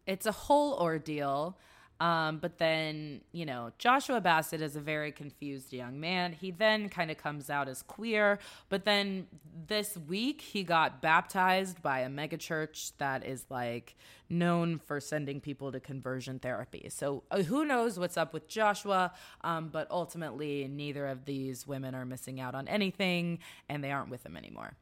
It's 0.06 0.26
a 0.26 0.32
whole 0.32 0.74
ordeal. 0.74 1.58
Um, 2.00 2.38
but 2.38 2.56
then, 2.56 3.20
you 3.32 3.44
know, 3.44 3.72
Joshua 3.78 4.22
Bassett 4.22 4.62
is 4.62 4.74
a 4.74 4.80
very 4.80 5.12
confused 5.12 5.70
young 5.70 6.00
man. 6.00 6.32
He 6.32 6.50
then 6.50 6.88
kind 6.88 7.10
of 7.10 7.18
comes 7.18 7.50
out 7.50 7.68
as 7.68 7.82
queer, 7.82 8.38
but 8.70 8.86
then 8.86 9.26
this 9.66 9.98
week 10.08 10.40
he 10.40 10.64
got 10.64 11.02
baptized 11.02 11.82
by 11.82 12.00
a 12.00 12.08
megachurch 12.08 12.92
that 12.96 13.26
is 13.26 13.44
like 13.50 13.96
known 14.30 14.78
for 14.78 14.98
sending 14.98 15.40
people 15.40 15.70
to 15.72 15.80
conversion 15.80 16.38
therapy. 16.38 16.86
So 16.88 17.24
uh, 17.30 17.42
who 17.42 17.66
knows 17.66 17.98
what's 17.98 18.16
up 18.16 18.32
with 18.32 18.48
Joshua? 18.48 19.12
Um, 19.42 19.68
but 19.68 19.86
ultimately, 19.90 20.68
neither 20.68 21.06
of 21.06 21.26
these 21.26 21.66
women 21.66 21.94
are 21.94 22.06
missing 22.06 22.40
out 22.40 22.54
on 22.54 22.66
anything 22.66 23.40
and 23.68 23.84
they 23.84 23.92
aren't 23.92 24.08
with 24.08 24.24
him 24.24 24.38
anymore. 24.38 24.74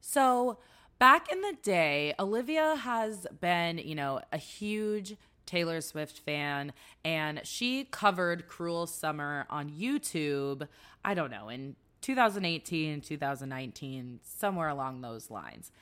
So, 0.00 0.58
back 1.02 1.32
in 1.32 1.40
the 1.40 1.56
day, 1.64 2.14
Olivia 2.20 2.76
has 2.76 3.26
been, 3.40 3.76
you 3.78 3.96
know, 3.96 4.20
a 4.30 4.36
huge 4.36 5.16
Taylor 5.46 5.80
Swift 5.80 6.20
fan, 6.20 6.72
and 7.04 7.40
she 7.42 7.82
covered 7.82 8.46
Cruel 8.46 8.86
Summer 8.86 9.44
on 9.50 9.68
YouTube, 9.68 10.68
I 11.04 11.14
don't 11.14 11.32
know, 11.32 11.48
in 11.48 11.74
2018, 12.02 13.00
2019, 13.00 14.20
somewhere 14.22 14.68
along 14.68 15.00
those 15.00 15.28
lines. 15.28 15.72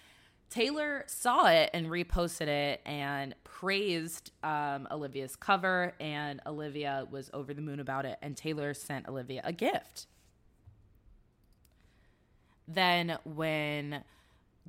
Taylor 0.48 1.04
saw 1.06 1.48
it 1.48 1.68
and 1.74 1.88
reposted 1.88 2.48
it 2.48 2.80
and 2.86 3.34
praised 3.44 4.32
um, 4.42 4.88
Olivia's 4.90 5.36
cover, 5.36 5.92
and 6.00 6.40
Olivia 6.46 7.06
was 7.10 7.28
over 7.34 7.52
the 7.52 7.60
moon 7.60 7.78
about 7.78 8.06
it. 8.06 8.16
And 8.22 8.38
Taylor 8.38 8.72
sent 8.72 9.06
Olivia 9.06 9.42
a 9.44 9.52
gift. 9.52 10.06
Then, 12.66 13.18
when 13.24 14.02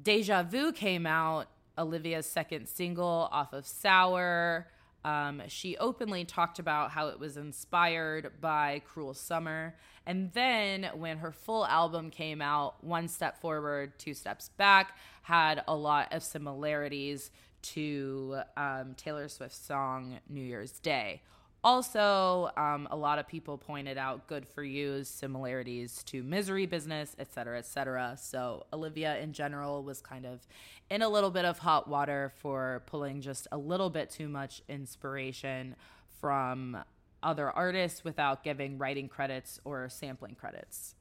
Deja 0.02 0.44
Vu 0.44 0.72
came 0.72 1.06
out, 1.06 1.48
Olivia's 1.78 2.26
second 2.26 2.68
single 2.68 3.30
off 3.32 3.54
of 3.54 3.66
Sour. 3.66 4.68
Um, 5.04 5.42
she 5.48 5.78
openly 5.78 6.26
talked 6.26 6.60
about 6.60 6.92
how 6.92 7.08
it 7.08 7.20
was 7.20 7.38
inspired 7.38 8.34
by 8.40 8.82
Cruel 8.86 9.14
Summer. 9.14 9.76
And 10.06 10.32
then 10.34 10.90
when 10.96 11.18
her 11.18 11.32
full 11.32 11.66
album 11.66 12.10
came 12.10 12.42
out, 12.42 12.84
One 12.84 13.08
Step 13.08 13.40
Forward, 13.42 13.98
Two 13.98 14.14
Steps 14.14 14.50
Back, 14.50 14.98
had 15.24 15.64
a 15.68 15.76
lot 15.76 16.14
of 16.14 16.24
similarities 16.24 17.32
to 17.62 18.42
um, 18.58 18.96
Taylor 18.96 19.28
Swift's 19.28 19.66
song 19.66 20.20
New 20.30 20.42
Year's 20.42 20.80
Day. 20.80 21.22
Also, 21.64 22.50
um, 22.58 22.88
a 22.90 22.96
lot 22.96 23.20
of 23.20 23.28
people 23.28 23.56
pointed 23.56 23.96
out 23.96 24.26
good 24.26 24.48
for 24.48 24.64
you's 24.64 25.08
similarities 25.08 26.04
to 26.04 26.24
misery 26.24 26.66
business, 26.66 27.16
et 27.20 27.32
cetera, 27.32 27.60
et 27.60 27.68
cetera. 27.68 28.18
So, 28.20 28.66
Olivia 28.74 29.20
in 29.20 29.32
general 29.32 29.84
was 29.84 30.02
kind 30.02 30.26
of 30.26 30.48
in 30.90 31.04
a 31.04 31.10
little 31.10 31.30
bit 31.30 31.46
of 31.46 31.60
hot 31.60 31.88
water 31.88 32.32
for 32.38 32.82
pulling 32.88 33.22
just 33.22 33.48
a 33.52 33.60
little 33.60 33.92
bit 33.92 34.10
too 34.10 34.28
much 34.28 34.64
inspiration 34.68 35.76
from 36.20 36.84
other 37.22 37.52
artists 37.52 38.04
without 38.04 38.44
giving 38.44 38.80
writing 38.80 39.08
credits 39.08 39.60
or 39.64 39.88
sampling 39.88 40.34
credits. 40.34 40.96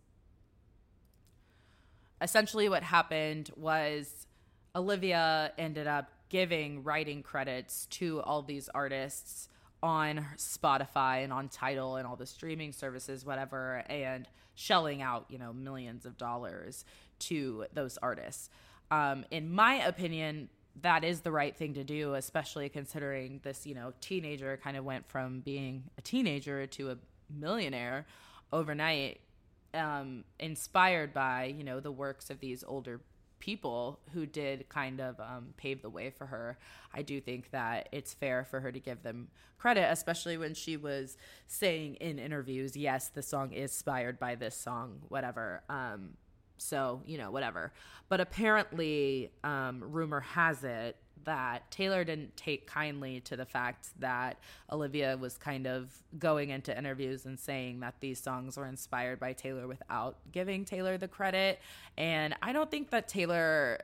Essentially, 2.21 2.69
what 2.69 2.83
happened 2.83 3.51
was 3.57 4.27
Olivia 4.77 5.53
ended 5.57 5.87
up 5.87 6.11
giving 6.29 6.85
writing 6.85 7.23
credits 7.23 7.87
to 7.87 8.21
all 8.21 8.43
these 8.43 8.69
artists 8.75 9.49
on 9.83 10.27
Spotify 10.37 11.25
and 11.25 11.33
on 11.33 11.49
Tidal 11.49 11.97
and 11.97 12.07
all 12.07 12.17
the 12.17 12.27
streaming 12.27 12.73
services, 12.73 13.25
whatever, 13.25 13.83
and 13.89 14.29
shelling 14.55 15.01
out, 15.03 15.27
you 15.29 15.39
know, 15.39 15.53
millions 15.53 16.05
of 16.05 16.19
dollars 16.19 16.85
to 17.21 17.65
those 17.73 17.99
artists. 17.99 18.51
Um, 18.91 19.25
in 19.31 19.53
my 19.53 19.75
opinion, 19.87 20.49
that 20.83 21.05
is 21.05 21.21
the 21.21 21.33
right 21.33 21.57
thing 21.57 21.75
to 21.75 21.85
do, 21.85 22.15
especially 22.15 22.69
considering 22.69 23.41
this, 23.43 23.67
you 23.67 23.75
know, 23.75 23.93
teenager 24.01 24.59
kind 24.63 24.77
of 24.77 24.85
went 24.85 25.09
from 25.09 25.41
being 25.41 25.85
a 25.99 26.03
teenager 26.03 26.67
to 26.67 26.91
a 26.91 26.97
millionaire 27.29 28.07
overnight, 28.53 29.21
um, 29.75 30.25
inspired 30.39 31.13
by, 31.13 31.55
you 31.57 31.65
know, 31.65 31.81
the 31.81 31.93
works 31.93 32.31
of 32.31 32.41
these 32.41 32.65
older 32.67 33.01
people 33.41 33.99
who 34.13 34.27
did 34.27 34.69
kind 34.69 35.01
of 35.01 35.19
um, 35.19 35.55
pave 35.57 35.83
the 35.83 35.91
way 35.91 36.11
for 36.11 36.27
her. 36.27 36.59
I 36.95 37.03
do 37.03 37.21
think 37.21 37.51
that 37.51 37.89
it's 37.91 38.15
fair 38.15 38.45
for 38.45 38.61
her 38.61 38.71
to 38.71 38.79
give 38.79 39.03
them 39.03 39.29
credit, 39.59 39.91
especially 39.91 40.37
when 40.39 40.55
she 40.55 40.77
was 40.77 41.17
saying 41.47 41.97
in 41.97 42.19
interviews, 42.19 42.77
yes, 42.77 43.09
the 43.09 43.23
song 43.23 43.53
is 43.53 43.71
inspired 43.73 44.19
by 44.19 44.35
this 44.35 44.55
song, 44.55 45.01
whatever. 45.09 45.63
Um, 45.69 46.11
so, 46.59 47.03
you 47.07 47.17
know, 47.19 47.31
whatever. 47.31 47.73
But 48.09 48.21
apparently, 48.21 49.33
um, 49.43 49.83
rumor 49.83 50.21
has 50.21 50.63
it 50.65 50.97
that 51.25 51.71
Taylor 51.71 52.05
didn't 52.05 52.37
take 52.37 52.67
kindly 52.67 53.21
to 53.21 53.37
the 53.37 53.45
fact 53.45 53.89
that 54.01 54.39
Olivia 54.71 55.17
was 55.17 55.37
kind 55.37 55.67
of 55.67 55.91
going 56.19 56.51
into 56.51 56.77
interviews 56.77 57.27
and 57.27 57.39
saying 57.39 57.81
that 57.81 57.95
these 58.01 58.19
songs 58.19 58.57
were 58.57 58.67
inspired 58.67 59.21
by 59.21 59.33
Taylor 59.33 59.67
without 59.67 60.17
giving 60.33 60.65
Taylor 60.65 60.99
the 60.99 61.09
credit. 61.09 61.61
And 61.97 62.35
I 62.43 62.53
don't 62.53 62.71
think 62.71 62.91
that 62.91 63.09
Taylor 63.09 63.81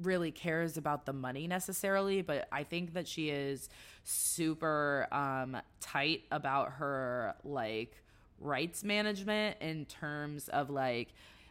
really 0.00 0.30
cares 0.30 0.76
about 0.76 1.06
the 1.06 1.12
money 1.12 1.46
necessarily, 1.46 2.22
but 2.22 2.48
I 2.50 2.64
think 2.64 2.94
that 2.94 3.06
she 3.06 3.30
is 3.30 3.68
super 4.04 5.06
um, 5.12 5.56
tight 5.80 6.24
about 6.30 6.72
her 6.72 7.34
like 7.44 7.96
rights 8.40 8.82
management 8.82 9.58
in 9.60 9.84
terms 9.84 10.48
of 10.48 10.70
like 10.70 11.08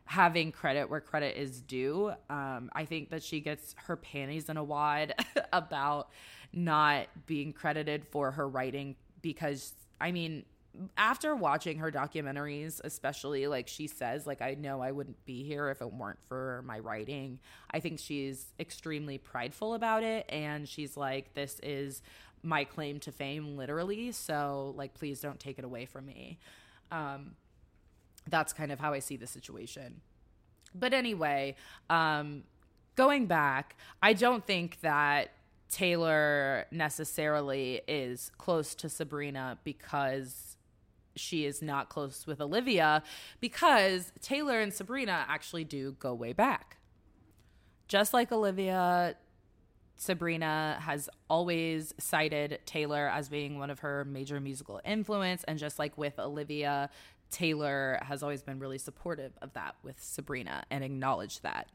having 0.10 0.52
credit 0.52 0.90
where 0.90 1.00
credit 1.00 1.38
is 1.38 1.62
due. 1.62 2.12
Um, 2.32 2.72
I 2.74 2.86
think 2.86 3.12
that 3.12 3.22
she 3.22 3.42
gets 3.42 3.76
her 3.86 3.96
panties 3.96 4.50
in 4.50 4.58
a 4.58 4.64
wad 4.64 5.14
about 5.54 6.10
not 6.52 7.06
being 7.28 7.54
credited 7.54 8.04
for 8.08 8.32
her 8.32 8.50
writing 8.50 8.96
because, 9.22 9.72
I 10.02 10.12
mean, 10.12 10.46
after 10.98 11.36
watching 11.36 11.78
her 11.78 11.92
documentaries, 11.92 12.82
especially 12.84 13.46
like 13.46 13.68
she 13.68 13.86
says, 13.86 14.26
like, 14.26 14.42
I 14.42 14.56
know 14.56 14.82
I 14.82 14.94
wouldn't 14.94 15.24
be 15.26 15.44
here 15.44 15.70
if 15.70 15.80
it 15.80 15.94
weren't 15.94 16.24
for 16.28 16.64
my 16.66 16.80
writing. 16.80 17.38
I 17.70 17.80
think 17.80 18.00
she's 18.00 18.48
extremely 18.60 19.20
prideful 19.20 19.76
about 19.76 20.02
it. 20.02 20.26
And 20.30 20.68
she's 20.68 20.98
like, 20.98 21.36
this 21.36 21.60
is 21.62 22.02
my 22.42 22.64
claim 22.64 23.00
to 23.02 23.12
fame, 23.12 23.56
literally. 23.56 24.12
So, 24.12 24.74
like, 24.76 24.96
please 24.96 25.22
don't 25.22 25.40
take 25.40 25.60
it 25.60 25.66
away 25.66 25.86
from 25.86 26.08
me. 26.08 26.40
Um, 26.92 27.36
that's 28.30 28.54
kind 28.54 28.72
of 28.72 28.80
how 28.80 28.94
I 28.94 29.00
see 29.00 29.18
the 29.18 29.28
situation. 29.28 30.02
But 30.74 30.94
anyway, 30.94 31.56
um, 31.90 32.44
going 32.96 33.26
back, 33.26 33.76
I 34.02 34.14
don't 34.14 34.46
think 34.46 34.82
that 34.82 35.32
Taylor 35.70 36.66
necessarily 36.72 37.82
is 37.88 38.32
close 38.38 38.76
to 38.76 38.90
Sabrina 38.90 39.58
because 39.64 40.58
she 41.16 41.46
is 41.46 41.62
not 41.62 41.90
close 41.90 42.26
with 42.26 42.42
Olivia 42.42 43.04
because 43.40 44.12
Taylor 44.22 44.60
and 44.62 44.74
Sabrina 44.74 45.26
actually 45.28 45.64
do 45.64 45.96
go 46.00 46.14
way 46.14 46.34
back. 46.34 46.78
Just 47.88 48.14
like 48.14 48.32
Olivia, 48.32 49.16
Sabrina 49.96 50.78
has 50.82 51.10
always 51.30 51.94
cited 52.00 52.60
Taylor 52.66 53.10
as 53.10 53.30
being 53.30 53.60
one 53.60 53.70
of 53.70 53.80
her 53.80 54.06
major 54.06 54.40
musical 54.40 54.80
influence 54.86 55.44
and 55.44 55.60
just 55.60 55.78
like 55.78 55.98
with 55.98 56.18
Olivia, 56.20 56.90
Taylor 57.32 58.00
has 58.02 58.24
always 58.24 58.42
been 58.42 58.60
really 58.60 58.78
supportive 58.78 59.34
of 59.42 59.54
that 59.54 59.76
with 59.84 60.02
Sabrina 60.02 60.64
and 60.70 60.84
acknowledged 60.84 61.44
that. 61.44 61.68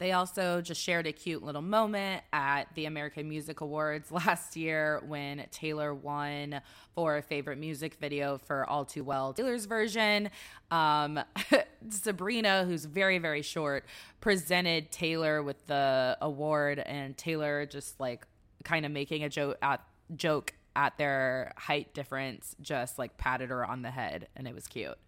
They 0.00 0.12
also 0.12 0.62
just 0.62 0.80
shared 0.80 1.06
a 1.06 1.12
cute 1.12 1.42
little 1.42 1.60
moment 1.60 2.22
at 2.32 2.74
the 2.74 2.86
American 2.86 3.28
Music 3.28 3.60
Awards 3.60 4.10
last 4.12 4.56
year 4.56 5.02
when 5.06 5.44
Taylor 5.50 5.92
won 5.92 6.62
for 6.94 7.20
favorite 7.20 7.58
music 7.58 7.96
video 8.00 8.38
for 8.38 8.64
All 8.68 8.86
Too 8.86 9.04
Well, 9.04 9.34
Taylor's 9.34 9.66
version. 9.66 10.30
Um, 10.70 11.20
Sabrina, 11.90 12.64
who's 12.64 12.86
very, 12.86 13.18
very 13.18 13.42
short, 13.42 13.84
presented 14.22 14.90
Taylor 14.90 15.42
with 15.42 15.66
the 15.66 16.16
award, 16.22 16.78
and 16.78 17.14
Taylor 17.18 17.66
just 17.66 18.00
like 18.00 18.26
kind 18.64 18.86
of 18.86 18.92
making 18.92 19.22
a 19.22 19.28
joke 19.28 19.58
at 19.60 19.82
joke 20.16 20.54
at 20.76 20.96
their 20.98 21.52
height 21.56 21.94
difference, 21.94 22.54
just 22.60 22.98
like 22.98 23.16
patted 23.16 23.50
her 23.50 23.64
on 23.64 23.82
the 23.82 23.90
head, 23.90 24.28
and 24.36 24.46
it 24.46 24.54
was 24.54 24.66
cute. 24.66 24.98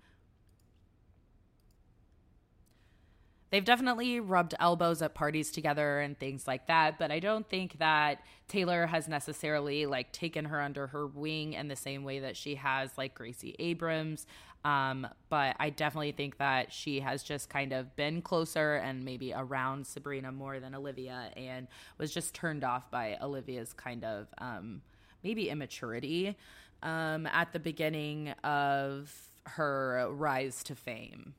they've 3.53 3.65
definitely 3.65 4.19
rubbed 4.19 4.55
elbows 4.59 5.03
at 5.03 5.15
parties 5.15 5.53
together 5.53 6.01
and 6.01 6.19
things 6.19 6.49
like 6.49 6.67
that 6.67 6.99
but 6.99 7.13
i 7.13 7.21
don't 7.21 7.49
think 7.49 7.79
that 7.79 8.21
taylor 8.49 8.87
has 8.87 9.07
necessarily 9.07 9.87
like 9.87 10.11
taken 10.11 10.47
her 10.47 10.61
under 10.61 10.89
her 10.89 11.07
wing 11.07 11.53
in 11.53 11.69
the 11.69 11.77
same 11.77 12.03
way 12.03 12.19
that 12.19 12.37
she 12.37 12.57
has 12.57 12.91
like 12.99 13.15
gracie 13.15 13.55
abrams 13.61 14.27
um, 14.65 15.07
but 15.29 15.55
i 15.61 15.71
definitely 15.71 16.13
think 16.13 16.39
that 16.39 16.73
she 16.73 17.01
has 17.01 17.23
just 17.23 17.49
kind 17.49 17.73
of 17.73 17.95
been 17.95 18.23
closer 18.23 18.77
and 18.77 19.05
maybe 19.05 19.33
around 19.33 19.87
sabrina 19.87 20.33
more 20.33 20.59
than 20.59 20.75
olivia 20.75 21.31
and 21.37 21.69
was 21.99 22.13
just 22.13 22.35
turned 22.35 22.65
off 22.65 22.91
by 22.91 23.17
olivia's 23.23 23.73
kind 23.73 24.03
of 24.03 24.27
um, 24.39 24.81
maybe 25.23 25.49
immaturity 25.49 26.37
um, 26.83 27.27
at 27.27 27.53
the 27.53 27.61
beginning 27.61 28.31
of 28.45 29.13
her 29.45 30.09
rise 30.11 30.63
to 30.65 30.75
fame 30.75 31.35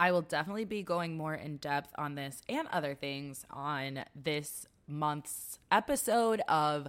I 0.00 0.12
will 0.12 0.22
definitely 0.22 0.64
be 0.64 0.82
going 0.82 1.16
more 1.16 1.34
in 1.34 1.56
depth 1.56 1.92
on 1.98 2.14
this 2.14 2.42
and 2.48 2.68
other 2.68 2.94
things 2.94 3.44
on 3.50 4.04
this 4.14 4.66
month's 4.86 5.58
episode 5.72 6.40
of 6.48 6.86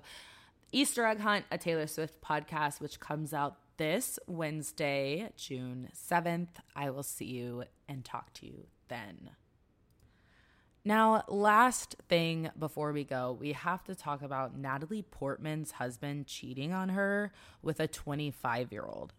Easter 0.72 1.06
Egg 1.06 1.20
Hunt, 1.20 1.46
a 1.52 1.58
Taylor 1.58 1.88
Swift 1.88 2.22
podcast, 2.22 2.80
which 2.80 3.00
comes 3.00 3.34
out 3.34 3.58
this 3.78 4.20
Wednesday, 4.28 5.32
June 5.36 5.90
7th. 5.96 6.50
I 6.76 6.92
will 6.92 7.02
see 7.02 7.26
you 7.26 7.64
and 7.88 8.06
talk 8.06 8.32
to 8.34 8.46
you 8.46 8.68
then. 8.90 9.32
Now, 10.90 11.24
last 11.28 11.98
thing 12.08 12.50
before 12.58 12.92
we 12.94 13.04
go, 13.04 13.38
we 13.40 13.54
have 13.54 13.84
to 13.84 13.94
talk 13.94 14.24
about 14.24 14.58
Natalie 14.58 15.04
Portman's 15.04 15.74
husband 15.74 16.26
cheating 16.26 16.74
on 16.74 16.90
her 16.90 17.32
with 17.62 17.80
a 17.80 17.88
25 17.88 18.72
year 18.72 18.88
old. 18.88 19.14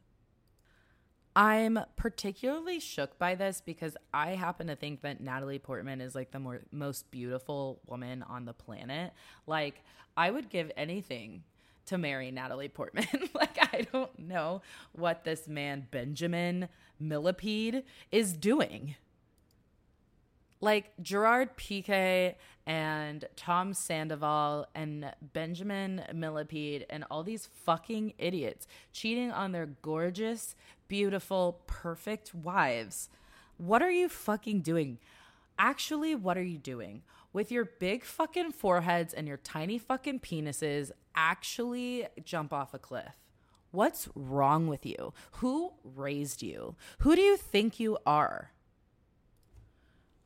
I'm 1.36 1.78
particularly 1.94 2.80
shook 2.80 3.20
by 3.20 3.36
this 3.36 3.62
because 3.64 3.96
I 4.12 4.30
happen 4.30 4.66
to 4.66 4.74
think 4.74 5.02
that 5.02 5.20
Natalie 5.20 5.60
Portman 5.60 6.00
is 6.00 6.16
like 6.16 6.32
the 6.32 6.40
more 6.40 6.62
most 6.72 7.08
beautiful 7.12 7.78
woman 7.86 8.24
on 8.24 8.46
the 8.46 8.52
planet. 8.52 9.12
Like 9.46 9.84
I 10.16 10.32
would 10.32 10.48
give 10.48 10.72
anything 10.76 11.44
to 11.86 11.98
marry 11.98 12.32
Natalie 12.32 12.68
Portman. 12.68 13.06
like 13.32 13.58
I 13.72 13.86
don't 13.92 14.18
know 14.18 14.62
what 14.90 15.22
this 15.22 15.46
man 15.46 15.86
Benjamin 15.92 16.68
Millepied, 17.00 17.84
is 18.10 18.32
doing. 18.32 18.96
Like 20.60 20.92
Gerard 21.00 21.56
Piqué 21.56 22.34
and 22.66 23.24
Tom 23.34 23.72
Sandoval 23.72 24.66
and 24.74 25.12
Benjamin 25.32 26.02
Millepied 26.12 26.84
and 26.90 27.04
all 27.10 27.22
these 27.22 27.48
fucking 27.64 28.12
idiots 28.18 28.66
cheating 28.92 29.30
on 29.30 29.52
their 29.52 29.66
gorgeous, 29.66 30.54
beautiful, 30.86 31.62
perfect 31.66 32.34
wives. 32.34 33.08
What 33.56 33.80
are 33.80 33.90
you 33.90 34.08
fucking 34.08 34.60
doing? 34.60 34.98
Actually, 35.58 36.14
what 36.14 36.36
are 36.36 36.42
you 36.42 36.58
doing? 36.58 37.02
With 37.32 37.50
your 37.50 37.64
big 37.64 38.04
fucking 38.04 38.52
foreheads 38.52 39.14
and 39.14 39.26
your 39.26 39.36
tiny 39.38 39.78
fucking 39.78 40.20
penises, 40.20 40.90
actually 41.14 42.06
jump 42.24 42.52
off 42.52 42.74
a 42.74 42.78
cliff. 42.78 43.12
What's 43.70 44.08
wrong 44.14 44.66
with 44.66 44.84
you? 44.84 45.14
Who 45.32 45.72
raised 45.84 46.42
you? 46.42 46.76
Who 46.98 47.14
do 47.14 47.22
you 47.22 47.36
think 47.36 47.78
you 47.78 47.98
are? 48.04 48.50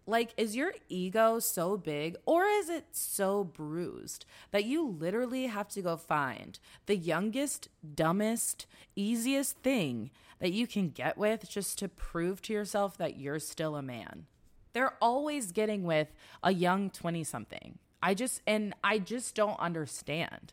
Like, 0.07 0.35
is 0.37 0.55
your 0.55 0.75
ego 0.88 1.38
so 1.38 1.77
big 1.77 2.17
or 2.27 2.45
is 2.45 2.69
it 2.69 2.87
so 2.93 3.43
bruised 3.43 4.27
that 4.51 4.64
you 4.64 4.87
literally 4.87 5.47
have 5.47 5.69
to 5.69 5.83
go 5.83 5.97
find 5.97 6.59
the 6.87 6.97
youngest, 6.97 7.69
dumbest, 7.95 8.67
easiest 8.95 9.57
thing 9.59 10.11
that 10.40 10.53
you 10.53 10.67
can 10.67 10.90
get 10.90 11.17
with 11.17 11.49
just 11.49 11.79
to 11.79 11.88
prove 11.88 12.43
to 12.43 12.53
yourself 12.53 12.99
that 12.99 13.19
you're 13.19 13.38
still 13.38 13.77
a 13.77 13.83
man. 13.83 14.27
They're 14.75 14.97
always 15.01 15.53
getting 15.53 15.85
with 15.85 16.09
a 16.43 16.53
young 16.53 16.90
20 16.90 17.25
something. 17.25 17.79
I 18.03 18.12
just, 18.12 18.43
and 18.47 18.75
I 18.85 18.99
just 18.99 19.35
don't 19.35 19.59
understand. 19.59 20.53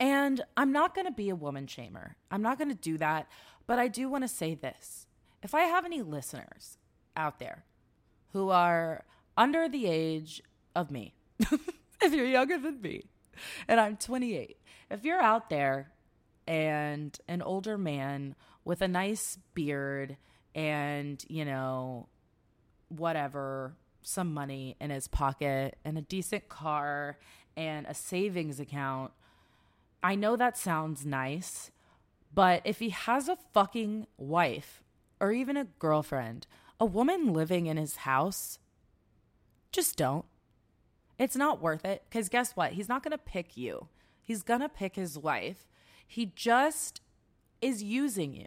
And 0.00 0.40
I'm 0.56 0.72
not 0.72 0.94
going 0.94 1.06
to 1.06 1.12
be 1.12 1.28
a 1.28 1.36
woman 1.36 1.66
shamer. 1.66 2.14
I'm 2.30 2.42
not 2.42 2.58
going 2.58 2.70
to 2.70 2.74
do 2.74 2.98
that. 2.98 3.28
But 3.66 3.78
I 3.78 3.86
do 3.86 4.08
want 4.08 4.24
to 4.24 4.28
say 4.28 4.56
this. 4.56 5.06
If 5.42 5.54
I 5.54 5.62
have 5.62 5.84
any 5.84 6.02
listeners 6.02 6.78
out 7.16 7.38
there 7.38 7.64
who 8.32 8.50
are 8.50 9.04
under 9.36 9.68
the 9.68 9.86
age 9.86 10.42
of 10.74 10.90
me, 10.90 11.14
if 11.40 12.12
you're 12.12 12.26
younger 12.26 12.58
than 12.58 12.80
me, 12.80 13.04
and 13.68 13.80
I'm 13.80 13.96
28, 13.96 14.56
if 14.90 15.04
you're 15.04 15.20
out 15.20 15.50
there 15.50 15.92
and 16.46 17.16
an 17.28 17.42
older 17.42 17.78
man 17.78 18.34
with 18.64 18.82
a 18.82 18.88
nice 18.88 19.38
beard 19.54 20.16
and, 20.54 21.24
you 21.28 21.44
know, 21.44 22.08
whatever, 22.88 23.74
some 24.02 24.32
money 24.32 24.76
in 24.80 24.90
his 24.90 25.08
pocket 25.08 25.76
and 25.84 25.98
a 25.98 26.02
decent 26.02 26.48
car 26.48 27.18
and 27.56 27.86
a 27.86 27.94
savings 27.94 28.60
account. 28.60 29.12
I 30.02 30.14
know 30.14 30.36
that 30.36 30.56
sounds 30.56 31.04
nice, 31.04 31.70
but 32.32 32.62
if 32.64 32.78
he 32.78 32.90
has 32.90 33.28
a 33.28 33.38
fucking 33.52 34.06
wife 34.16 34.82
or 35.20 35.32
even 35.32 35.56
a 35.56 35.64
girlfriend, 35.64 36.46
a 36.80 36.86
woman 36.86 37.32
living 37.32 37.66
in 37.66 37.76
his 37.76 37.96
house, 37.96 38.58
just 39.70 39.96
don't. 39.96 40.24
It's 41.18 41.36
not 41.36 41.60
worth 41.60 41.84
it 41.84 42.02
because 42.08 42.30
guess 42.30 42.56
what? 42.56 42.72
He's 42.72 42.88
not 42.88 43.02
going 43.02 43.12
to 43.12 43.18
pick 43.18 43.56
you. 43.56 43.88
He's 44.22 44.42
going 44.42 44.60
to 44.60 44.68
pick 44.68 44.96
his 44.96 45.18
wife. 45.18 45.68
He 46.06 46.32
just 46.34 47.02
is 47.60 47.82
using 47.82 48.34
you. 48.34 48.46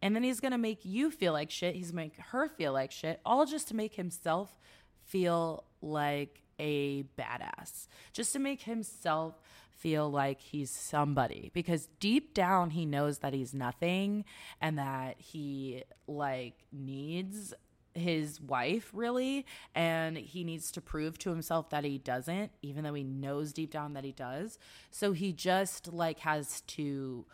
And 0.00 0.16
then 0.16 0.22
he's 0.22 0.40
going 0.40 0.52
to 0.52 0.58
make 0.58 0.84
you 0.84 1.10
feel 1.10 1.32
like 1.32 1.50
shit. 1.50 1.74
He's 1.74 1.92
make 1.92 2.16
her 2.16 2.48
feel 2.48 2.72
like 2.72 2.90
shit, 2.90 3.20
all 3.24 3.44
just 3.44 3.68
to 3.68 3.76
make 3.76 3.94
himself 3.94 4.56
feel 5.04 5.64
like 5.82 6.42
a 6.58 7.04
badass, 7.18 7.86
just 8.12 8.32
to 8.32 8.38
make 8.38 8.62
himself 8.62 9.40
feel 9.70 10.10
like 10.10 10.40
he's 10.40 10.70
somebody 10.70 11.50
because 11.52 11.88
deep 12.00 12.32
down 12.32 12.70
he 12.70 12.86
knows 12.86 13.18
that 13.18 13.34
he's 13.34 13.52
nothing 13.52 14.24
and 14.60 14.78
that 14.78 15.16
he 15.18 15.82
like 16.06 16.64
needs 16.72 17.52
his 17.96 18.40
wife 18.40 18.90
really 18.92 19.46
and 19.74 20.16
he 20.16 20.44
needs 20.44 20.70
to 20.70 20.80
prove 20.80 21.18
to 21.18 21.30
himself 21.30 21.70
that 21.70 21.84
he 21.84 21.98
doesn't 21.98 22.52
even 22.62 22.84
though 22.84 22.94
he 22.94 23.02
knows 23.02 23.52
deep 23.52 23.70
down 23.70 23.94
that 23.94 24.04
he 24.04 24.12
does 24.12 24.58
so 24.90 25.12
he 25.12 25.32
just 25.32 25.92
like 25.92 26.18
has 26.20 26.60
to 26.62 27.24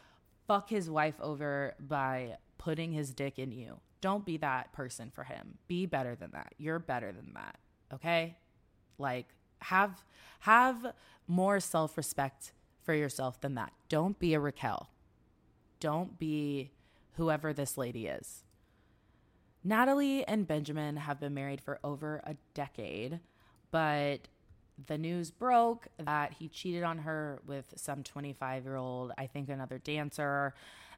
fuck 0.46 0.68
his 0.68 0.90
wife 0.90 1.14
over 1.20 1.74
by 1.80 2.36
putting 2.58 2.92
his 2.92 3.12
dick 3.12 3.38
in 3.38 3.50
you. 3.50 3.80
Don't 4.00 4.24
be 4.24 4.36
that 4.38 4.72
person 4.72 5.10
for 5.10 5.24
him. 5.24 5.58
Be 5.66 5.86
better 5.86 6.14
than 6.14 6.30
that. 6.32 6.54
You're 6.58 6.78
better 6.78 7.12
than 7.12 7.32
that. 7.34 7.56
Okay? 7.92 8.36
Like 8.98 9.26
have 9.60 10.04
have 10.40 10.92
more 11.26 11.60
self-respect 11.60 12.52
for 12.82 12.94
yourself 12.94 13.40
than 13.40 13.54
that. 13.54 13.72
Don't 13.88 14.18
be 14.18 14.34
a 14.34 14.40
Raquel. 14.40 14.90
Don't 15.80 16.18
be 16.18 16.70
whoever 17.14 17.52
this 17.52 17.78
lady 17.78 18.06
is. 18.06 18.44
Natalie 19.64 20.26
and 20.26 20.46
Benjamin 20.46 20.96
have 20.96 21.20
been 21.20 21.34
married 21.34 21.60
for 21.60 21.78
over 21.84 22.20
a 22.24 22.34
decade, 22.54 23.20
but 23.70 24.28
the 24.86 24.98
news 24.98 25.30
broke 25.30 25.86
that 25.98 26.32
he 26.32 26.48
cheated 26.48 26.82
on 26.82 26.98
her 26.98 27.40
with 27.46 27.66
some 27.76 28.02
25 28.02 28.64
year 28.64 28.76
old, 28.76 29.12
I 29.16 29.26
think 29.26 29.48
another 29.48 29.78
dancer. 29.78 30.54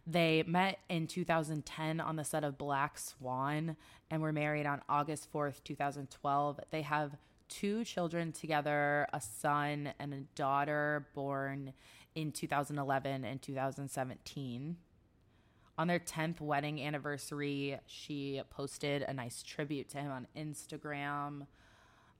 They 0.06 0.42
met 0.46 0.78
in 0.88 1.06
2010 1.06 2.00
on 2.00 2.16
the 2.16 2.24
set 2.24 2.44
of 2.44 2.58
Black 2.58 2.98
Swan 2.98 3.76
and 4.10 4.22
were 4.22 4.32
married 4.32 4.66
on 4.66 4.82
August 4.88 5.32
4th, 5.32 5.64
2012. 5.64 6.60
They 6.70 6.82
have 6.82 7.16
two 7.48 7.84
children 7.84 8.32
together 8.32 9.06
a 9.12 9.20
son 9.20 9.92
and 9.98 10.14
a 10.14 10.20
daughter 10.34 11.06
born 11.14 11.72
in 12.14 12.32
2011 12.32 13.24
and 13.24 13.40
2017. 13.40 14.76
On 15.76 15.88
their 15.88 15.98
10th 15.98 16.40
wedding 16.40 16.80
anniversary, 16.80 17.78
she 17.86 18.40
posted 18.50 19.02
a 19.02 19.12
nice 19.12 19.42
tribute 19.42 19.88
to 19.90 19.98
him 19.98 20.12
on 20.12 20.26
Instagram, 20.36 21.46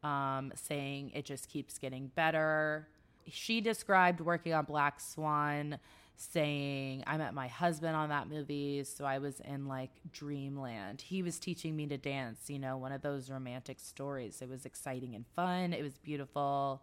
um, 0.03 0.53
saying 0.57 1.13
it 1.15 1.25
just 1.25 1.49
keeps 1.49 1.79
getting 1.79 2.09
better. 2.09 2.89
She 3.29 3.61
described 3.61 4.21
working 4.21 4.53
on 4.55 4.65
Black 4.65 5.01
Swan 5.01 5.79
saying 6.17 7.03
I 7.07 7.17
met 7.17 7.35
my 7.35 7.49
husband 7.49 7.97
on 7.97 8.09
that 8.09 8.29
movie, 8.29 8.85
so 8.85 9.05
I 9.05 9.19
was 9.19 9.41
in 9.41 9.67
like 9.67 9.91
dreamland. 10.13 11.01
He 11.01 11.23
was 11.23 11.39
teaching 11.39 11.77
me 11.77 11.87
to 11.87 11.97
dance, 11.97 12.49
you 12.49 12.59
know, 12.59 12.77
one 12.77 12.93
of 12.93 13.03
those 13.03 13.31
romantic 13.31 13.81
stories. 13.81 14.41
It 14.41 14.49
was 14.49 14.65
exciting 14.65 15.15
and 15.15 15.25
fun. 15.35 15.73
It 15.73 15.83
was 15.83 15.99
beautiful. 15.99 16.83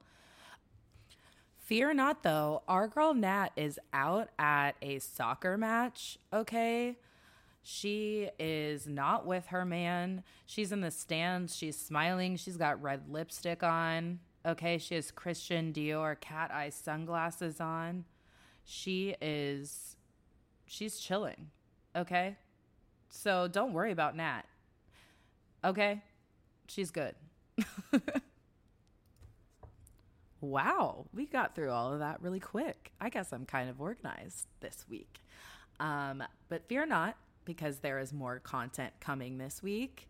Fear 1.71 1.93
not 1.93 2.21
though, 2.21 2.63
our 2.67 2.89
girl 2.89 3.13
Nat 3.13 3.51
is 3.55 3.79
out 3.93 4.27
at 4.37 4.73
a 4.81 4.99
soccer 4.99 5.57
match, 5.57 6.19
okay? 6.33 6.97
She 7.63 8.27
is 8.37 8.87
not 8.87 9.25
with 9.25 9.45
her 9.45 9.63
man. 9.63 10.23
She's 10.45 10.73
in 10.73 10.81
the 10.81 10.91
stands. 10.91 11.55
She's 11.55 11.77
smiling. 11.77 12.35
She's 12.35 12.57
got 12.57 12.81
red 12.81 13.03
lipstick 13.09 13.63
on. 13.63 14.19
Okay, 14.45 14.79
she 14.79 14.95
has 14.95 15.11
Christian 15.11 15.71
Dior 15.71 16.19
cat 16.19 16.51
eye 16.51 16.71
sunglasses 16.71 17.61
on 17.61 18.03
she 18.65 19.15
is 19.21 19.95
she's 20.65 20.99
chilling. 20.99 21.51
Okay? 21.95 22.35
So 23.07 23.47
don't 23.47 23.71
worry 23.71 23.93
about 23.93 24.17
Nat. 24.17 24.41
Okay? 25.63 26.01
She's 26.67 26.91
good. 26.91 27.15
wow, 30.41 31.05
we 31.13 31.25
got 31.25 31.55
through 31.55 31.71
all 31.71 31.93
of 31.93 31.99
that 31.99 32.21
really 32.21 32.39
quick. 32.39 32.91
I 32.99 33.09
guess 33.09 33.31
I'm 33.31 33.45
kind 33.45 33.69
of 33.69 33.79
organized 33.79 34.47
this 34.59 34.85
week. 34.89 35.21
Um, 35.79 36.23
but 36.49 36.67
fear 36.67 36.85
not, 36.85 37.15
because 37.45 37.79
there 37.79 37.99
is 37.99 38.13
more 38.13 38.39
content 38.39 38.93
coming 38.99 39.37
this 39.37 39.63
week 39.63 40.09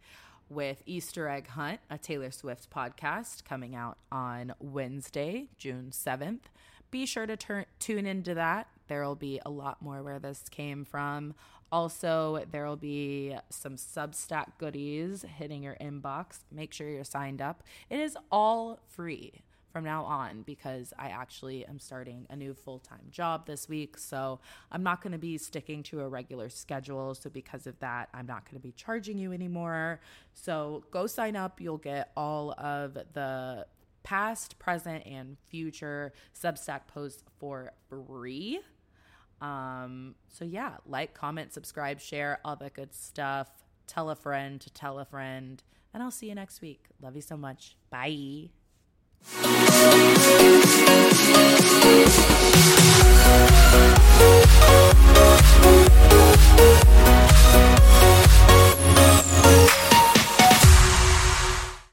with 0.50 0.82
Easter 0.86 1.30
Egg 1.30 1.48
Hunt, 1.48 1.80
a 1.90 1.98
Taylor 1.98 2.32
Swift 2.32 2.70
podcast 2.70 3.46
coming 3.46 3.76
out 3.76 3.98
on 4.12 4.54
Wednesday, 4.60 5.48
June 5.58 5.92
7th 5.92 6.50
be 6.92 7.06
sure 7.06 7.26
to 7.26 7.38
turn 7.38 7.66
tune 7.80 8.06
into 8.06 8.36
that. 8.36 8.68
There 8.88 9.04
will 9.04 9.16
be 9.16 9.40
a 9.46 9.50
lot 9.50 9.82
more 9.82 10.04
where 10.04 10.20
this 10.20 10.44
came 10.52 10.86
from. 10.86 11.34
Also, 11.72 12.44
there 12.52 12.66
will 12.66 12.76
be 12.76 13.36
some 13.50 13.78
Substack 13.78 14.58
goodies 14.58 15.24
hitting 15.38 15.64
your 15.64 15.78
inbox. 15.80 16.40
Make 16.52 16.74
sure 16.74 16.90
you're 16.90 17.06
signed 17.06 17.42
up. 17.42 17.64
It 17.90 18.02
is 18.02 18.18
all 18.30 18.80
free 18.90 19.42
from 19.72 19.84
now 19.84 20.04
on 20.04 20.44
because 20.44 20.94
I 20.98 21.10
actually 21.10 21.66
am 21.66 21.80
starting 21.80 22.28
a 22.30 22.36
new 22.36 22.54
full 22.54 22.80
time 22.80 23.08
job 23.10 23.46
this 23.46 23.70
week. 23.70 23.98
So 23.98 24.40
I'm 24.72 24.84
not 24.84 25.02
going 25.02 25.14
to 25.14 25.18
be 25.18 25.38
sticking 25.38 25.84
to 25.84 26.02
a 26.02 26.08
regular 26.08 26.50
schedule. 26.50 27.16
So, 27.16 27.30
because 27.30 27.68
of 27.68 27.80
that, 27.80 28.10
I'm 28.14 28.26
not 28.26 28.46
going 28.46 28.56
to 28.56 28.62
be 28.62 28.72
charging 28.72 29.18
you 29.18 29.32
anymore. 29.32 30.02
So, 30.34 30.84
go 30.92 31.08
sign 31.08 31.36
up. 31.36 31.62
You'll 31.62 31.78
get 31.78 32.12
all 32.16 32.52
of 32.58 32.94
the 32.94 33.66
past, 34.04 34.60
present, 34.60 35.06
and 35.06 35.38
future 35.50 36.14
Substack 36.40 36.88
posts 36.88 37.24
for 37.40 37.72
free. 37.90 38.60
Um, 39.42 40.16
so 40.30 40.46
yeah, 40.46 40.78
like, 40.86 41.14
comment, 41.14 41.54
subscribe, 41.54 42.00
share, 42.00 42.40
all 42.46 42.56
that 42.58 42.74
good 42.74 42.94
stuff. 42.94 43.50
Tell 43.88 44.10
a 44.10 44.16
friend 44.16 44.62
to 44.62 44.70
tell 44.70 45.00
a 45.00 45.06
friend. 45.06 45.62
And 45.94 46.02
I'll 46.02 46.12
see 46.12 46.30
you 46.30 46.36
next 46.36 46.62
week. 46.62 46.86
Love 47.02 47.16
you 47.16 47.22
so 47.22 47.36
much. 47.36 47.76
Bye. 47.90 48.61
Música 49.24 49.62